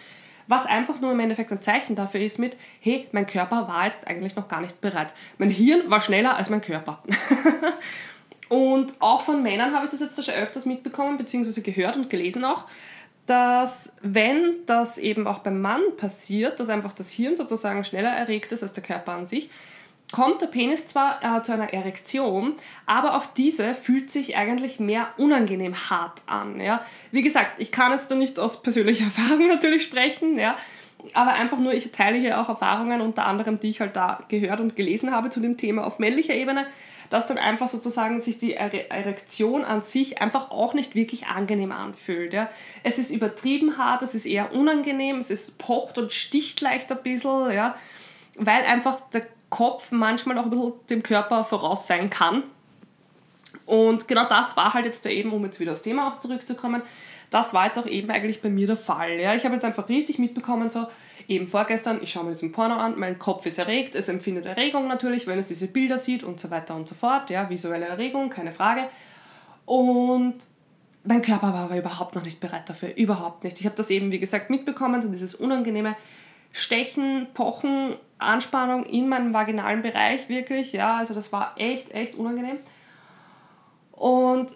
[0.47, 4.07] was einfach nur im Endeffekt ein Zeichen dafür ist mit, hey, mein Körper war jetzt
[4.07, 5.15] eigentlich noch gar nicht bereit.
[5.39, 7.03] Mein Hirn war schneller als mein Körper.
[8.49, 12.45] und auch von Männern habe ich das jetzt schon öfters mitbekommen, beziehungsweise gehört und gelesen
[12.45, 12.67] auch,
[13.27, 18.53] dass wenn das eben auch beim Mann passiert, dass einfach das Hirn sozusagen schneller erregt
[18.53, 19.51] ist als der Körper an sich,
[20.15, 22.55] kommt der Penis zwar äh, zu einer Erektion,
[22.87, 26.61] aber auch diese fühlt sich eigentlich mehr unangenehm hart an.
[26.61, 26.87] Ja?
[27.11, 30.55] Wie gesagt, ich kann jetzt da nicht aus persönlicher Erfahrung natürlich sprechen, ja?
[31.15, 34.61] aber einfach nur, ich teile hier auch Erfahrungen, unter anderem, die ich halt da gehört
[34.61, 36.69] und gelesen habe zu dem Thema auf männlicher Ebene,
[37.11, 42.33] dass dann einfach sozusagen sich die Erektion an sich einfach auch nicht wirklich angenehm anfühlt.
[42.33, 42.49] Ja?
[42.85, 47.03] Es ist übertrieben hart, es ist eher unangenehm, es ist pocht und sticht leicht ein
[47.03, 47.75] bisschen, ja?
[48.37, 52.43] weil einfach der Kopf manchmal auch ein bisschen dem Körper voraus sein kann.
[53.67, 56.83] Und genau das war halt jetzt da eben, um jetzt wieder aufs Thema auch zurückzukommen,
[57.31, 59.13] das war jetzt auch eben eigentlich bei mir der Fall.
[59.21, 59.33] Ja.
[59.37, 60.89] Ich habe jetzt einfach richtig mitbekommen, so
[61.29, 64.89] eben vorgestern, ich schaue mir diesen Porno an, mein Kopf ist erregt, es empfindet Erregung
[64.89, 67.31] natürlich, wenn es diese Bilder sieht und so weiter und so fort.
[67.31, 68.89] Ja, visuelle Erregung, keine Frage.
[69.67, 70.35] Und
[71.05, 73.61] mein Körper war aber überhaupt noch nicht bereit dafür, überhaupt nicht.
[73.61, 75.95] Ich habe das eben, wie gesagt, mitbekommen und dieses unangenehme
[76.51, 80.73] Stechen, Pochen, Anspannung in meinem vaginalen Bereich wirklich.
[80.73, 82.59] Ja, also das war echt, echt unangenehm.
[83.93, 84.55] Und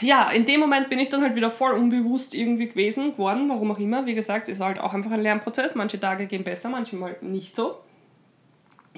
[0.00, 3.70] ja, in dem Moment bin ich dann halt wieder voll unbewusst irgendwie gewesen geworden, warum
[3.72, 4.06] auch immer.
[4.06, 5.74] Wie gesagt, ist halt auch einfach ein Lernprozess.
[5.74, 7.78] Manche Tage gehen besser, manchmal nicht so.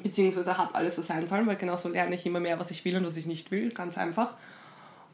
[0.02, 2.96] Beziehungsweise hat alles so sein sollen, weil genauso lerne ich immer mehr, was ich will
[2.96, 3.70] und was ich nicht will.
[3.70, 4.34] Ganz einfach.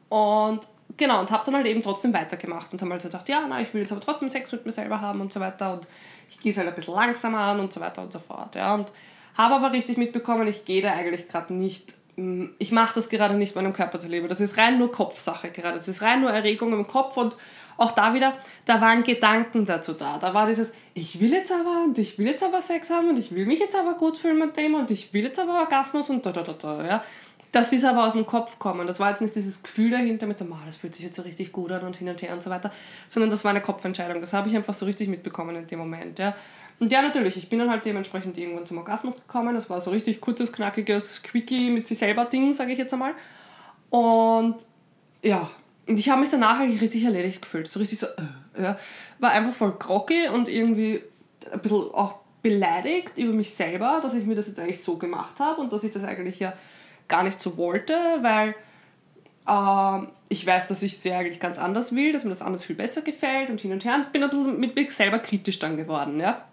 [0.09, 3.45] Und genau, und habe dann halt eben trotzdem weitergemacht und habe halt so gedacht, ja,
[3.49, 5.75] na, ich will jetzt aber trotzdem Sex mit mir selber haben und so weiter.
[5.75, 5.87] Und
[6.29, 8.55] ich gehe es halt ein bisschen langsamer an und so weiter und so fort.
[8.55, 8.75] Ja.
[8.75, 8.93] Und
[9.37, 13.35] habe aber richtig mitbekommen, ich gehe da eigentlich gerade nicht, mm, ich mache das gerade
[13.35, 14.29] nicht meinem Körper zu leben.
[14.29, 15.77] Das ist rein nur Kopfsache gerade.
[15.77, 17.37] Das ist rein nur Erregung im Kopf und
[17.77, 18.35] auch da wieder,
[18.67, 20.19] da waren Gedanken dazu da.
[20.19, 23.19] Da war dieses, ich will jetzt aber und ich will jetzt aber Sex haben und
[23.19, 26.09] ich will mich jetzt aber gut fühlen mit dem und ich will jetzt aber Orgasmus
[26.09, 26.87] und da, da, da, da.
[26.87, 27.05] Ja.
[27.55, 28.85] Das ist aber aus dem Kopf kommen.
[28.85, 31.53] Das war jetzt nicht dieses Gefühl dahinter mit so, das fühlt sich jetzt so richtig
[31.53, 32.73] gut an und hin und her und so weiter,
[33.07, 34.21] sondern das war eine Kopfentscheidung.
[34.21, 36.19] Das habe ich einfach so richtig mitbekommen in dem Moment.
[36.19, 36.35] Ja.
[36.81, 39.55] Und ja, natürlich, ich bin dann halt dementsprechend irgendwann zum Orgasmus gekommen.
[39.55, 43.15] Das war so richtig kurzes, knackiges, quickie mit sich selber Ding, sage ich jetzt einmal.
[43.89, 44.57] Und
[45.23, 45.49] ja,
[45.87, 47.69] und ich habe mich danach eigentlich richtig erledigt gefühlt.
[47.69, 48.79] So richtig so, äh, ja.
[49.21, 51.05] War einfach voll groggy und irgendwie
[51.53, 55.39] ein bisschen auch beleidigt über mich selber, dass ich mir das jetzt eigentlich so gemacht
[55.39, 56.53] habe und dass ich das eigentlich ja
[57.09, 58.55] gar nicht so wollte, weil
[59.47, 62.77] Äh, ich weiß, dass ich ja eigentlich ganz anders will, dass mir das anders viel
[62.77, 63.95] besser gefällt und hin und her.
[63.97, 66.19] Und bin ein bisschen mit mir selber kritisch dann geworden.
[66.19, 66.45] Ja?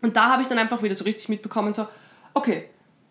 [0.00, 1.88] Und da habe ich dann einfach wieder so richtig mitbekommen, so,
[2.32, 2.68] okay,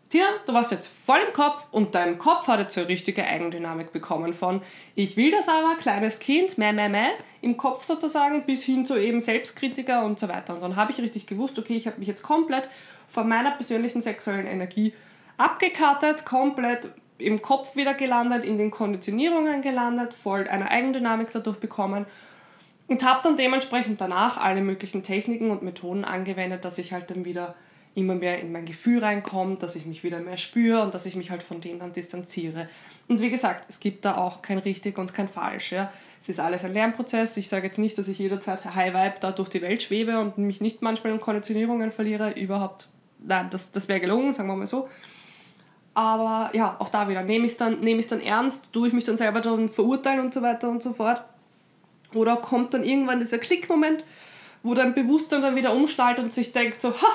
[0.10, 3.24] Tina, du warst jetzt voll im Kopf und dein Kopf hat jetzt so eine richtige
[3.24, 4.62] Eigendynamik bekommen von
[4.96, 7.10] ich will das aber, kleines Kind, meh, meh, meh,
[7.42, 10.56] im Kopf sozusagen, bis hin zu eben Selbstkritiker und so weiter.
[10.56, 12.68] Und dann habe ich richtig gewusst, okay, ich habe mich jetzt komplett
[13.08, 14.94] von meiner persönlichen sexuellen Energie
[15.40, 22.06] abgekartet, komplett im Kopf wieder gelandet, in den Konditionierungen gelandet, voll eine Eigendynamik dadurch bekommen
[22.88, 27.24] und habe dann dementsprechend danach alle möglichen Techniken und Methoden angewendet, dass ich halt dann
[27.26, 27.56] wieder
[27.96, 31.16] immer mehr in mein Gefühl reinkomme, dass ich mich wieder mehr spüre und dass ich
[31.16, 32.70] mich halt von dem dann distanziere.
[33.08, 35.72] Und wie gesagt, es gibt da auch kein richtig und kein falsch.
[35.72, 35.92] Ja.
[36.22, 37.38] Es ist alles ein Lernprozess.
[37.38, 40.38] Ich sage jetzt nicht, dass ich jederzeit High Vibe da durch die Welt schwebe und
[40.38, 42.32] mich nicht manchmal in Konditionierungen verliere.
[42.32, 44.88] Überhaupt, nein, das, das wäre gelogen, sagen wir mal so.
[45.94, 49.04] Aber ja, auch da wieder, nehme ich es dann, nehm dann ernst, tue ich mich
[49.04, 51.22] dann selber dann verurteilen und so weiter und so fort.
[52.14, 54.04] Oder kommt dann irgendwann dieser Klickmoment,
[54.64, 57.08] wo dein Bewusstsein dann wieder umschnallt und sich denkt so, ha,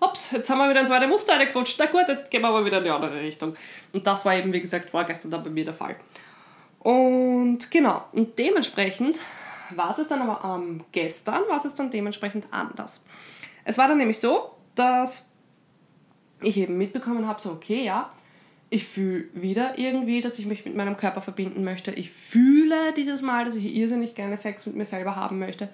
[0.00, 2.64] ups, jetzt haben wir wieder ins zweite Muster reingerutscht, na gut, jetzt gehen wir aber
[2.64, 3.54] wieder in die andere Richtung.
[3.92, 5.96] Und das war eben, wie gesagt, vorgestern dann bei mir der Fall.
[6.80, 9.20] Und genau, und dementsprechend
[9.74, 13.04] war es dann aber ähm, gestern, war es dann dementsprechend anders.
[13.64, 15.26] Es war dann nämlich so, dass
[16.42, 18.10] ich eben mitbekommen habe, so okay, ja,
[18.68, 21.92] ich fühle wieder irgendwie, dass ich mich mit meinem Körper verbinden möchte.
[21.92, 25.68] Ich fühle dieses Mal, dass ich irrsinnig gerne Sex mit mir selber haben möchte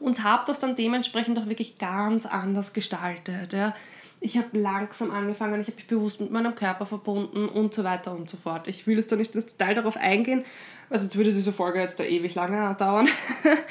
[0.00, 3.52] und habe das dann dementsprechend auch wirklich ganz anders gestaltet.
[3.52, 3.74] Ja.
[4.20, 8.12] Ich habe langsam angefangen, ich habe mich bewusst mit meinem Körper verbunden und so weiter
[8.12, 8.66] und so fort.
[8.66, 10.44] Ich will jetzt da nicht ins Detail darauf eingehen,
[10.90, 13.08] also jetzt würde diese Folge jetzt da ewig lange dauern.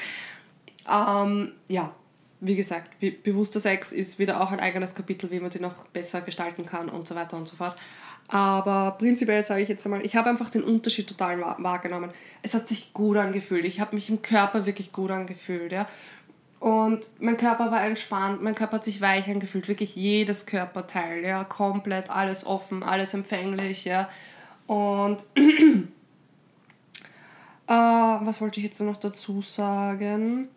[0.88, 1.92] ähm, ja,
[2.40, 2.88] wie gesagt,
[3.24, 6.88] bewusster Sex ist wieder auch ein eigenes Kapitel, wie man den noch besser gestalten kann
[6.88, 7.76] und so weiter und so fort.
[8.28, 12.10] Aber prinzipiell sage ich jetzt einmal, ich habe einfach den Unterschied total wahrgenommen.
[12.42, 13.64] Es hat sich gut angefühlt.
[13.64, 15.72] Ich habe mich im Körper wirklich gut angefühlt.
[15.72, 15.88] Ja?
[16.60, 21.44] Und mein Körper war entspannt, mein Körper hat sich weich angefühlt, wirklich jedes Körperteil, ja,
[21.44, 24.08] komplett alles offen, alles empfänglich, ja.
[24.66, 25.88] Und äh,
[27.68, 30.48] was wollte ich jetzt noch dazu sagen?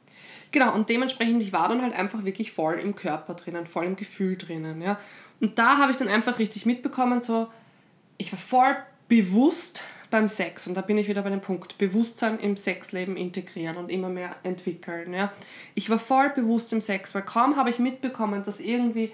[0.52, 3.96] Genau, und dementsprechend, ich war dann halt einfach wirklich voll im Körper drinnen, voll im
[3.96, 5.00] Gefühl drinnen, ja.
[5.40, 7.48] Und da habe ich dann einfach richtig mitbekommen, so,
[8.18, 8.76] ich war voll
[9.08, 10.68] bewusst beim Sex.
[10.68, 14.36] Und da bin ich wieder bei dem Punkt, Bewusstsein im Sexleben integrieren und immer mehr
[14.44, 15.14] entwickeln.
[15.14, 15.32] Ja.
[15.74, 19.12] Ich war voll bewusst im Sex, weil kaum habe ich mitbekommen, dass irgendwie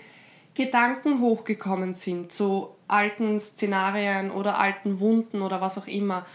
[0.55, 6.25] Gedanken hochgekommen sind zu alten Szenarien oder alten Wunden oder was auch immer.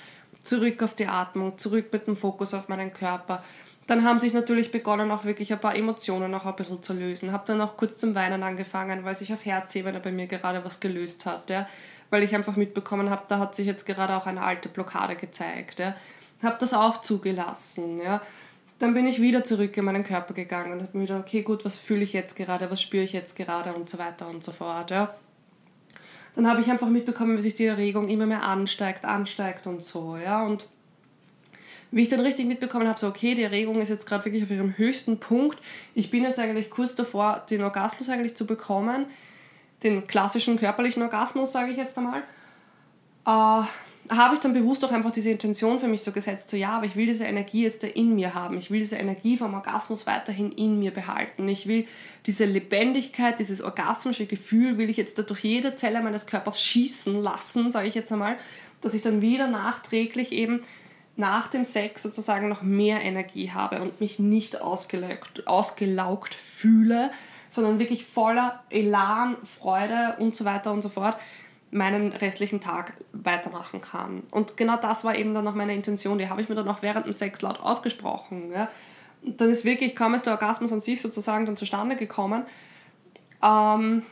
[0.42, 3.42] Zurück auf die Atmung, zurück mit dem Fokus auf meinen Körper.
[3.86, 7.32] Dann haben sich natürlich begonnen, auch wirklich ein paar Emotionen noch ein bisschen zu lösen.
[7.32, 10.80] Habe dann auch kurz zum Weinen angefangen, weil sich auf Herzebene bei mir gerade was
[10.80, 11.50] gelöst hat.
[11.50, 11.66] Ja
[12.12, 15.78] weil ich einfach mitbekommen habe, da hat sich jetzt gerade auch eine alte Blockade gezeigt.
[15.78, 15.96] Ja.
[16.42, 18.00] Habe das auch zugelassen.
[18.00, 18.20] Ja.
[18.78, 21.64] Dann bin ich wieder zurück in meinen Körper gegangen und habe mir wieder, okay, gut,
[21.64, 24.52] was fühle ich jetzt gerade, was spüre ich jetzt gerade und so weiter und so
[24.52, 24.90] fort.
[24.90, 25.14] Ja.
[26.34, 30.18] Dann habe ich einfach mitbekommen, wie sich die Erregung immer mehr ansteigt, ansteigt und so.
[30.18, 30.44] Ja.
[30.44, 30.68] Und
[31.92, 34.50] wie ich dann richtig mitbekommen habe, so okay, die Erregung ist jetzt gerade wirklich auf
[34.50, 35.58] ihrem höchsten Punkt.
[35.94, 39.06] Ich bin jetzt eigentlich kurz davor, den Orgasmus eigentlich zu bekommen
[39.82, 42.22] den klassischen körperlichen Orgasmus, sage ich jetzt einmal,
[43.26, 43.66] äh,
[44.10, 46.86] habe ich dann bewusst auch einfach diese Intention für mich so gesetzt, so ja, aber
[46.86, 48.58] ich will diese Energie jetzt da in mir haben.
[48.58, 51.48] Ich will diese Energie vom Orgasmus weiterhin in mir behalten.
[51.48, 51.86] Ich will
[52.26, 57.14] diese Lebendigkeit, dieses orgasmische Gefühl, will ich jetzt da durch jede Zelle meines Körpers schießen
[57.22, 58.36] lassen, sage ich jetzt einmal,
[58.80, 60.62] dass ich dann wieder nachträglich eben
[61.16, 67.10] nach dem Sex sozusagen noch mehr Energie habe und mich nicht ausgelaugt, ausgelaugt fühle,
[67.50, 71.16] sondern wirklich voller Elan, Freude und so weiter und so fort
[71.70, 74.22] meinen restlichen Tag weitermachen kann.
[74.30, 76.18] Und genau das war eben dann noch meine Intention.
[76.18, 78.52] Die habe ich mir dann auch während dem Sex laut ausgesprochen.
[78.52, 78.68] Ja.
[79.22, 82.44] Und dann ist wirklich kaum ist der Orgasmus an sich sozusagen dann zustande gekommen.
[83.42, 84.02] Ähm,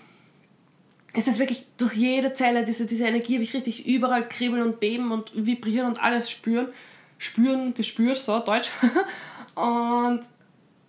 [1.15, 4.81] ist das wirklich durch jede Zelle, diese, diese Energie habe ich richtig überall kribbeln und
[4.81, 6.69] beben und vibrieren und alles spüren.
[7.19, 8.71] Spüren, gespürt, so Deutsch.
[9.55, 10.21] und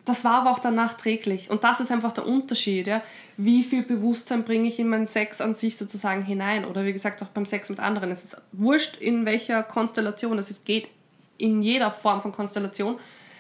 [0.06, 1.50] das war aber auch dann nachträglich.
[1.50, 2.88] Und das ist einfach der Unterschied.
[2.88, 3.02] Ja?
[3.38, 6.66] Wie viel Bewusstsein bringe ich in meinen Sex an sich sozusagen hinein?
[6.66, 8.12] Oder wie gesagt, auch beim Sex mit anderen.
[8.12, 10.90] Es ist wurscht, in welcher Konstellation es geht,
[11.38, 13.00] in jeder Form von Konstellation,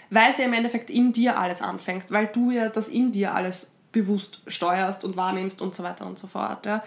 [0.09, 3.33] weil es ja im Endeffekt in dir alles anfängt, weil du ja das in dir
[3.33, 6.65] alles bewusst steuerst und wahrnimmst und so weiter und so fort.
[6.65, 6.83] Ja?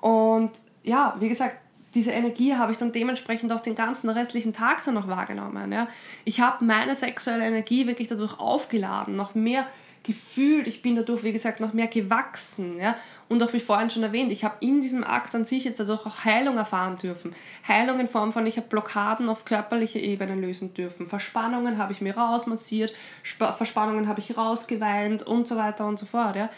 [0.00, 0.52] Und
[0.82, 1.56] ja, wie gesagt,
[1.94, 5.72] diese Energie habe ich dann dementsprechend auch den ganzen restlichen Tag dann noch wahrgenommen.
[5.72, 5.88] Ja.
[6.24, 9.66] Ich habe meine sexuelle Energie wirklich dadurch aufgeladen, noch mehr
[10.02, 12.78] gefühlt, ich bin dadurch, wie gesagt, noch mehr gewachsen.
[12.78, 12.96] Ja?
[13.28, 16.06] Und auch wie vorhin schon erwähnt, ich habe in diesem Akt an sich jetzt dadurch
[16.06, 17.34] auch Heilung erfahren dürfen.
[17.66, 21.08] Heilung in Form von, ich habe Blockaden auf körperlicher Ebene lösen dürfen.
[21.08, 26.36] Verspannungen habe ich mir rausmassiert, Verspannungen habe ich rausgeweint und so weiter und so fort.
[26.36, 26.50] Ja?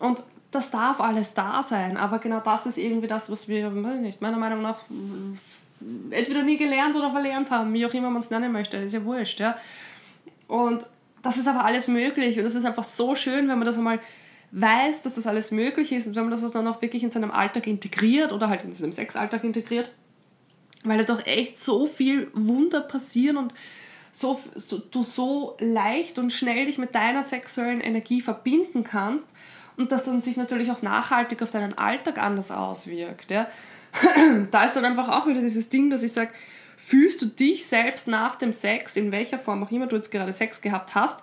[0.00, 4.20] Und das darf alles da sein, aber genau das ist irgendwie das, was wir, nicht,
[4.20, 4.78] meiner Meinung nach,
[6.10, 9.04] entweder nie gelernt oder verlernt haben, wie auch immer man es nennen möchte, ist ja
[9.04, 9.38] wurscht.
[9.38, 9.56] Ja?
[10.48, 10.86] Und
[11.22, 14.00] das ist aber alles möglich und das ist einfach so schön, wenn man das einmal
[14.58, 17.30] weiß, dass das alles möglich ist und wenn man das dann auch wirklich in seinem
[17.30, 19.90] Alltag integriert oder halt in seinem Sexalltag integriert,
[20.82, 23.52] weil da doch echt so viel Wunder passieren und
[24.12, 29.28] so, so, du so leicht und schnell dich mit deiner sexuellen Energie verbinden kannst
[29.76, 33.30] und das dann sich natürlich auch nachhaltig auf deinen Alltag anders auswirkt.
[33.30, 33.48] Ja?
[34.50, 36.30] da ist dann einfach auch wieder dieses Ding, dass ich sage,
[36.78, 40.32] fühlst du dich selbst nach dem Sex, in welcher Form auch immer du jetzt gerade
[40.32, 41.20] Sex gehabt hast,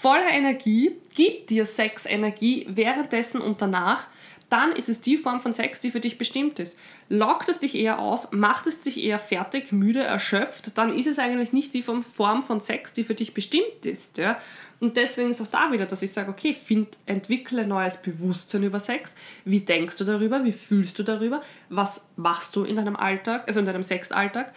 [0.00, 4.06] voller Energie, gibt dir Sex Energie währenddessen und danach,
[4.50, 6.76] dann ist es die Form von Sex, die für dich bestimmt ist.
[7.08, 11.18] Lockt es dich eher aus, macht es dich eher fertig, müde, erschöpft, dann ist es
[11.18, 14.18] eigentlich nicht die Form von Sex, die für dich bestimmt ist.
[14.18, 14.38] Ja?
[14.80, 18.80] Und deswegen ist auch da wieder, dass ich sage, okay, find, entwickle neues Bewusstsein über
[18.80, 19.14] Sex.
[19.44, 20.44] Wie denkst du darüber?
[20.44, 21.40] Wie fühlst du darüber?
[21.68, 24.52] Was machst du in deinem Alltag, also in deinem Sexalltag?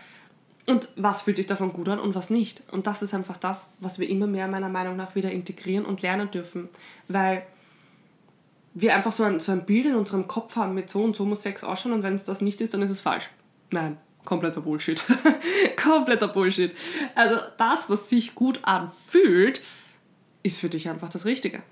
[0.68, 2.62] Und was fühlt sich davon gut an und was nicht?
[2.72, 6.02] Und das ist einfach das, was wir immer mehr meiner Meinung nach wieder integrieren und
[6.02, 6.68] lernen dürfen.
[7.08, 7.46] Weil
[8.74, 11.26] wir einfach so ein, so ein Bild in unserem Kopf haben mit so und so
[11.26, 13.30] muss Sex ausschauen und wenn es das nicht ist, dann ist es falsch.
[13.72, 15.04] Nein, kompletter Bullshit.
[15.82, 16.76] kompletter Bullshit.
[17.16, 19.62] Also das, was sich gut anfühlt,
[20.44, 21.64] ist für dich einfach das Richtige.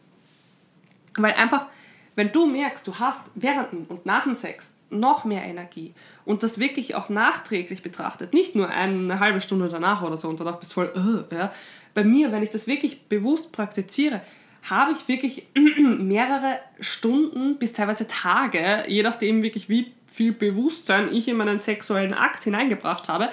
[1.18, 1.68] Weil einfach,
[2.16, 5.94] wenn du merkst, du hast während und nach dem Sex noch mehr Energie
[6.26, 10.40] und das wirklich auch nachträglich betrachtet, nicht nur eine halbe Stunde danach oder so und
[10.40, 11.52] danach bist du voll, uh, ja.
[11.94, 14.22] Bei mir, wenn ich das wirklich bewusst praktiziere,
[14.64, 21.28] habe ich wirklich mehrere Stunden bis teilweise Tage, je nachdem wirklich wie viel Bewusstsein ich
[21.28, 23.30] in meinen sexuellen Akt hineingebracht habe,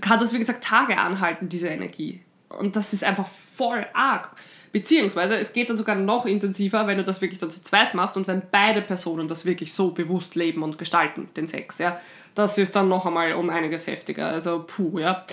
[0.00, 2.20] kann das wie gesagt Tage anhalten, diese Energie.
[2.48, 4.30] Und das ist einfach voll arg.
[4.74, 8.16] Beziehungsweise es geht dann sogar noch intensiver, wenn du das wirklich dann zu zweit machst
[8.16, 12.00] und wenn beide Personen das wirklich so bewusst leben und gestalten, den Sex, ja.
[12.34, 14.26] Das ist dann noch einmal um einiges heftiger.
[14.26, 15.24] Also puh, ja.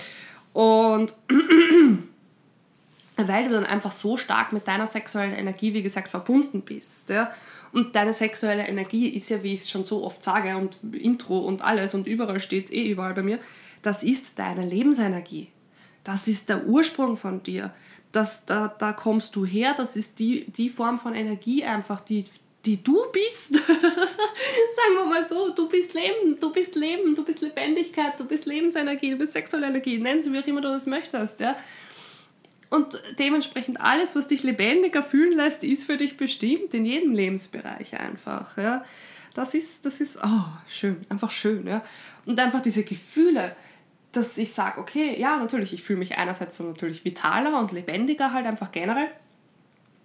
[0.52, 1.12] Und
[3.16, 7.10] weil du dann einfach so stark mit deiner sexuellen Energie, wie gesagt, verbunden bist.
[7.10, 7.32] Ja?
[7.72, 11.38] Und deine sexuelle Energie ist ja, wie ich es schon so oft sage, und Intro
[11.38, 13.40] und alles und überall steht es eh überall bei mir,
[13.82, 15.48] das ist deine Lebensenergie.
[16.04, 17.72] Das ist der Ursprung von dir
[18.12, 22.24] das, da, da kommst du her, das ist die, die Form von Energie einfach, die,
[22.64, 23.54] die du bist.
[23.64, 28.46] Sagen wir mal so, du bist Leben, du bist Leben, du bist Lebendigkeit, du bist
[28.46, 31.40] Lebensenergie, du bist sexuelle Energie, nennen sie wie auch immer du das möchtest.
[31.40, 31.56] Ja?
[32.68, 37.98] Und dementsprechend alles, was dich lebendiger fühlen lässt, ist für dich bestimmt in jedem Lebensbereich
[37.98, 38.56] einfach.
[38.58, 38.84] Ja?
[39.34, 41.66] Das ist, das ist, oh, schön, einfach schön.
[41.66, 41.82] Ja?
[42.26, 43.56] Und einfach diese Gefühle,
[44.12, 48.32] dass ich sage, okay, ja, natürlich, ich fühle mich einerseits so natürlich vitaler und lebendiger
[48.32, 49.08] halt einfach generell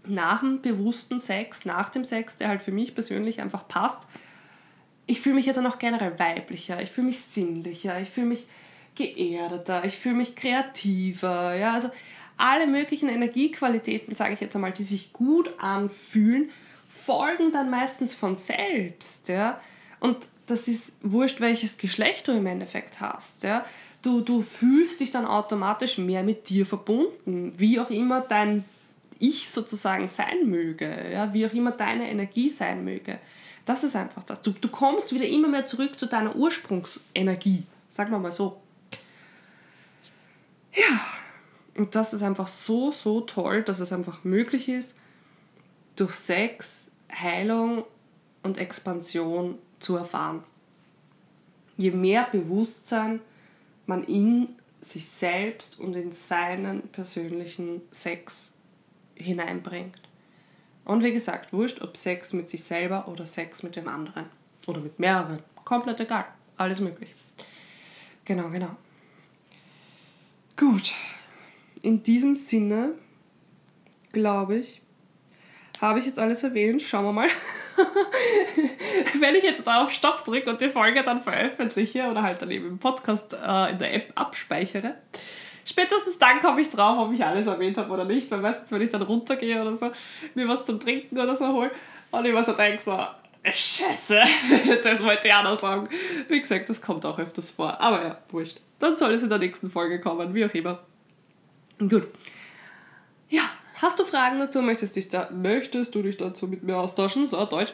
[0.05, 4.03] nach dem bewussten Sex, nach dem Sex, der halt für mich persönlich einfach passt.
[5.05, 8.47] Ich fühle mich ja dann auch generell weiblicher, ich fühle mich sinnlicher, ich fühle mich
[8.95, 11.89] geerdeter, ich fühle mich kreativer, ja, also
[12.38, 16.49] alle möglichen Energiequalitäten, sage ich jetzt einmal, die sich gut anfühlen,
[16.88, 19.60] folgen dann meistens von selbst, ja.
[19.99, 23.66] Und das ist wurscht, welches Geschlecht du im Endeffekt hast, ja
[24.08, 28.64] du, du fühlst dich dann automatisch mehr mit dir verbunden, wie auch immer dein
[29.20, 33.20] Ich sozusagen sein möge, ja, wie auch immer deine Energie sein möge.
[33.66, 34.41] Das ist einfach das.
[34.41, 38.62] Du, du kommst wieder immer mehr zurück zu deiner Ursprungsenergie, sagen wir mal so.
[40.74, 41.01] Ja,
[41.76, 44.97] und das ist einfach so, so toll, dass es einfach möglich ist,
[45.97, 47.84] durch Sex Heilung
[48.43, 50.43] und Expansion zu erfahren.
[51.76, 53.20] Je mehr Bewusstsein
[53.88, 54.50] man in
[54.82, 58.54] sich selbst und in seinen persönlichen Sex
[59.16, 60.00] hineinbringt.
[60.86, 64.28] Und wie gesagt, wurscht, ob Sex mit sich selber oder Sex mit dem anderen.
[64.68, 65.40] Oder mit mehreren.
[65.66, 66.26] Komplett egal.
[66.56, 67.10] Alles möglich.
[68.24, 68.76] Genau, genau.
[70.56, 70.94] Gut.
[71.82, 72.94] In diesem Sinne,
[74.12, 74.82] glaube ich,
[75.82, 76.82] habe ich jetzt alles erwähnt.
[76.82, 77.30] Schauen wir mal.
[79.20, 82.52] wenn ich jetzt da auf Stopp drücke und die Folge dann veröffentliche oder halt dann
[82.52, 84.96] eben im Podcast äh, in der App abspeichere,
[85.66, 88.82] spätestens dann komme ich drauf, ob ich alles erwähnt habe oder nicht, weil meistens, wenn
[88.82, 89.92] ich dann runtergehe oder so,
[90.34, 91.72] mir was zum Trinken oder so hole
[92.12, 92.98] und ich mir so denke, so,
[93.54, 94.22] Scheiße,
[94.84, 95.88] das wollte ich auch noch sagen.
[96.28, 98.60] Wie gesagt, das kommt auch öfters vor, aber ja, wurscht.
[98.80, 100.80] Dann soll es in der nächsten Folge kommen, wie auch immer.
[101.80, 102.08] Gut.
[103.30, 103.44] Ja,
[103.80, 104.64] Hast du Fragen dazu?
[104.64, 107.28] Möchtest, dich da, möchtest du dich dazu mit mir austauschen?
[107.28, 107.74] So, Deutsch.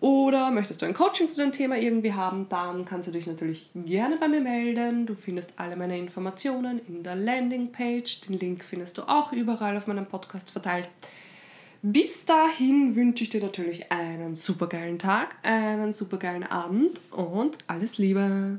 [0.00, 3.70] Oder möchtest du ein Coaching zu dem Thema irgendwie haben, dann kannst du dich natürlich
[3.74, 5.06] gerne bei mir melden.
[5.06, 8.22] Du findest alle meine Informationen in der Landingpage.
[8.22, 10.88] Den Link findest du auch überall auf meinem Podcast verteilt.
[11.80, 18.58] Bis dahin wünsche ich dir natürlich einen supergeilen Tag, einen supergeilen Abend und alles Liebe.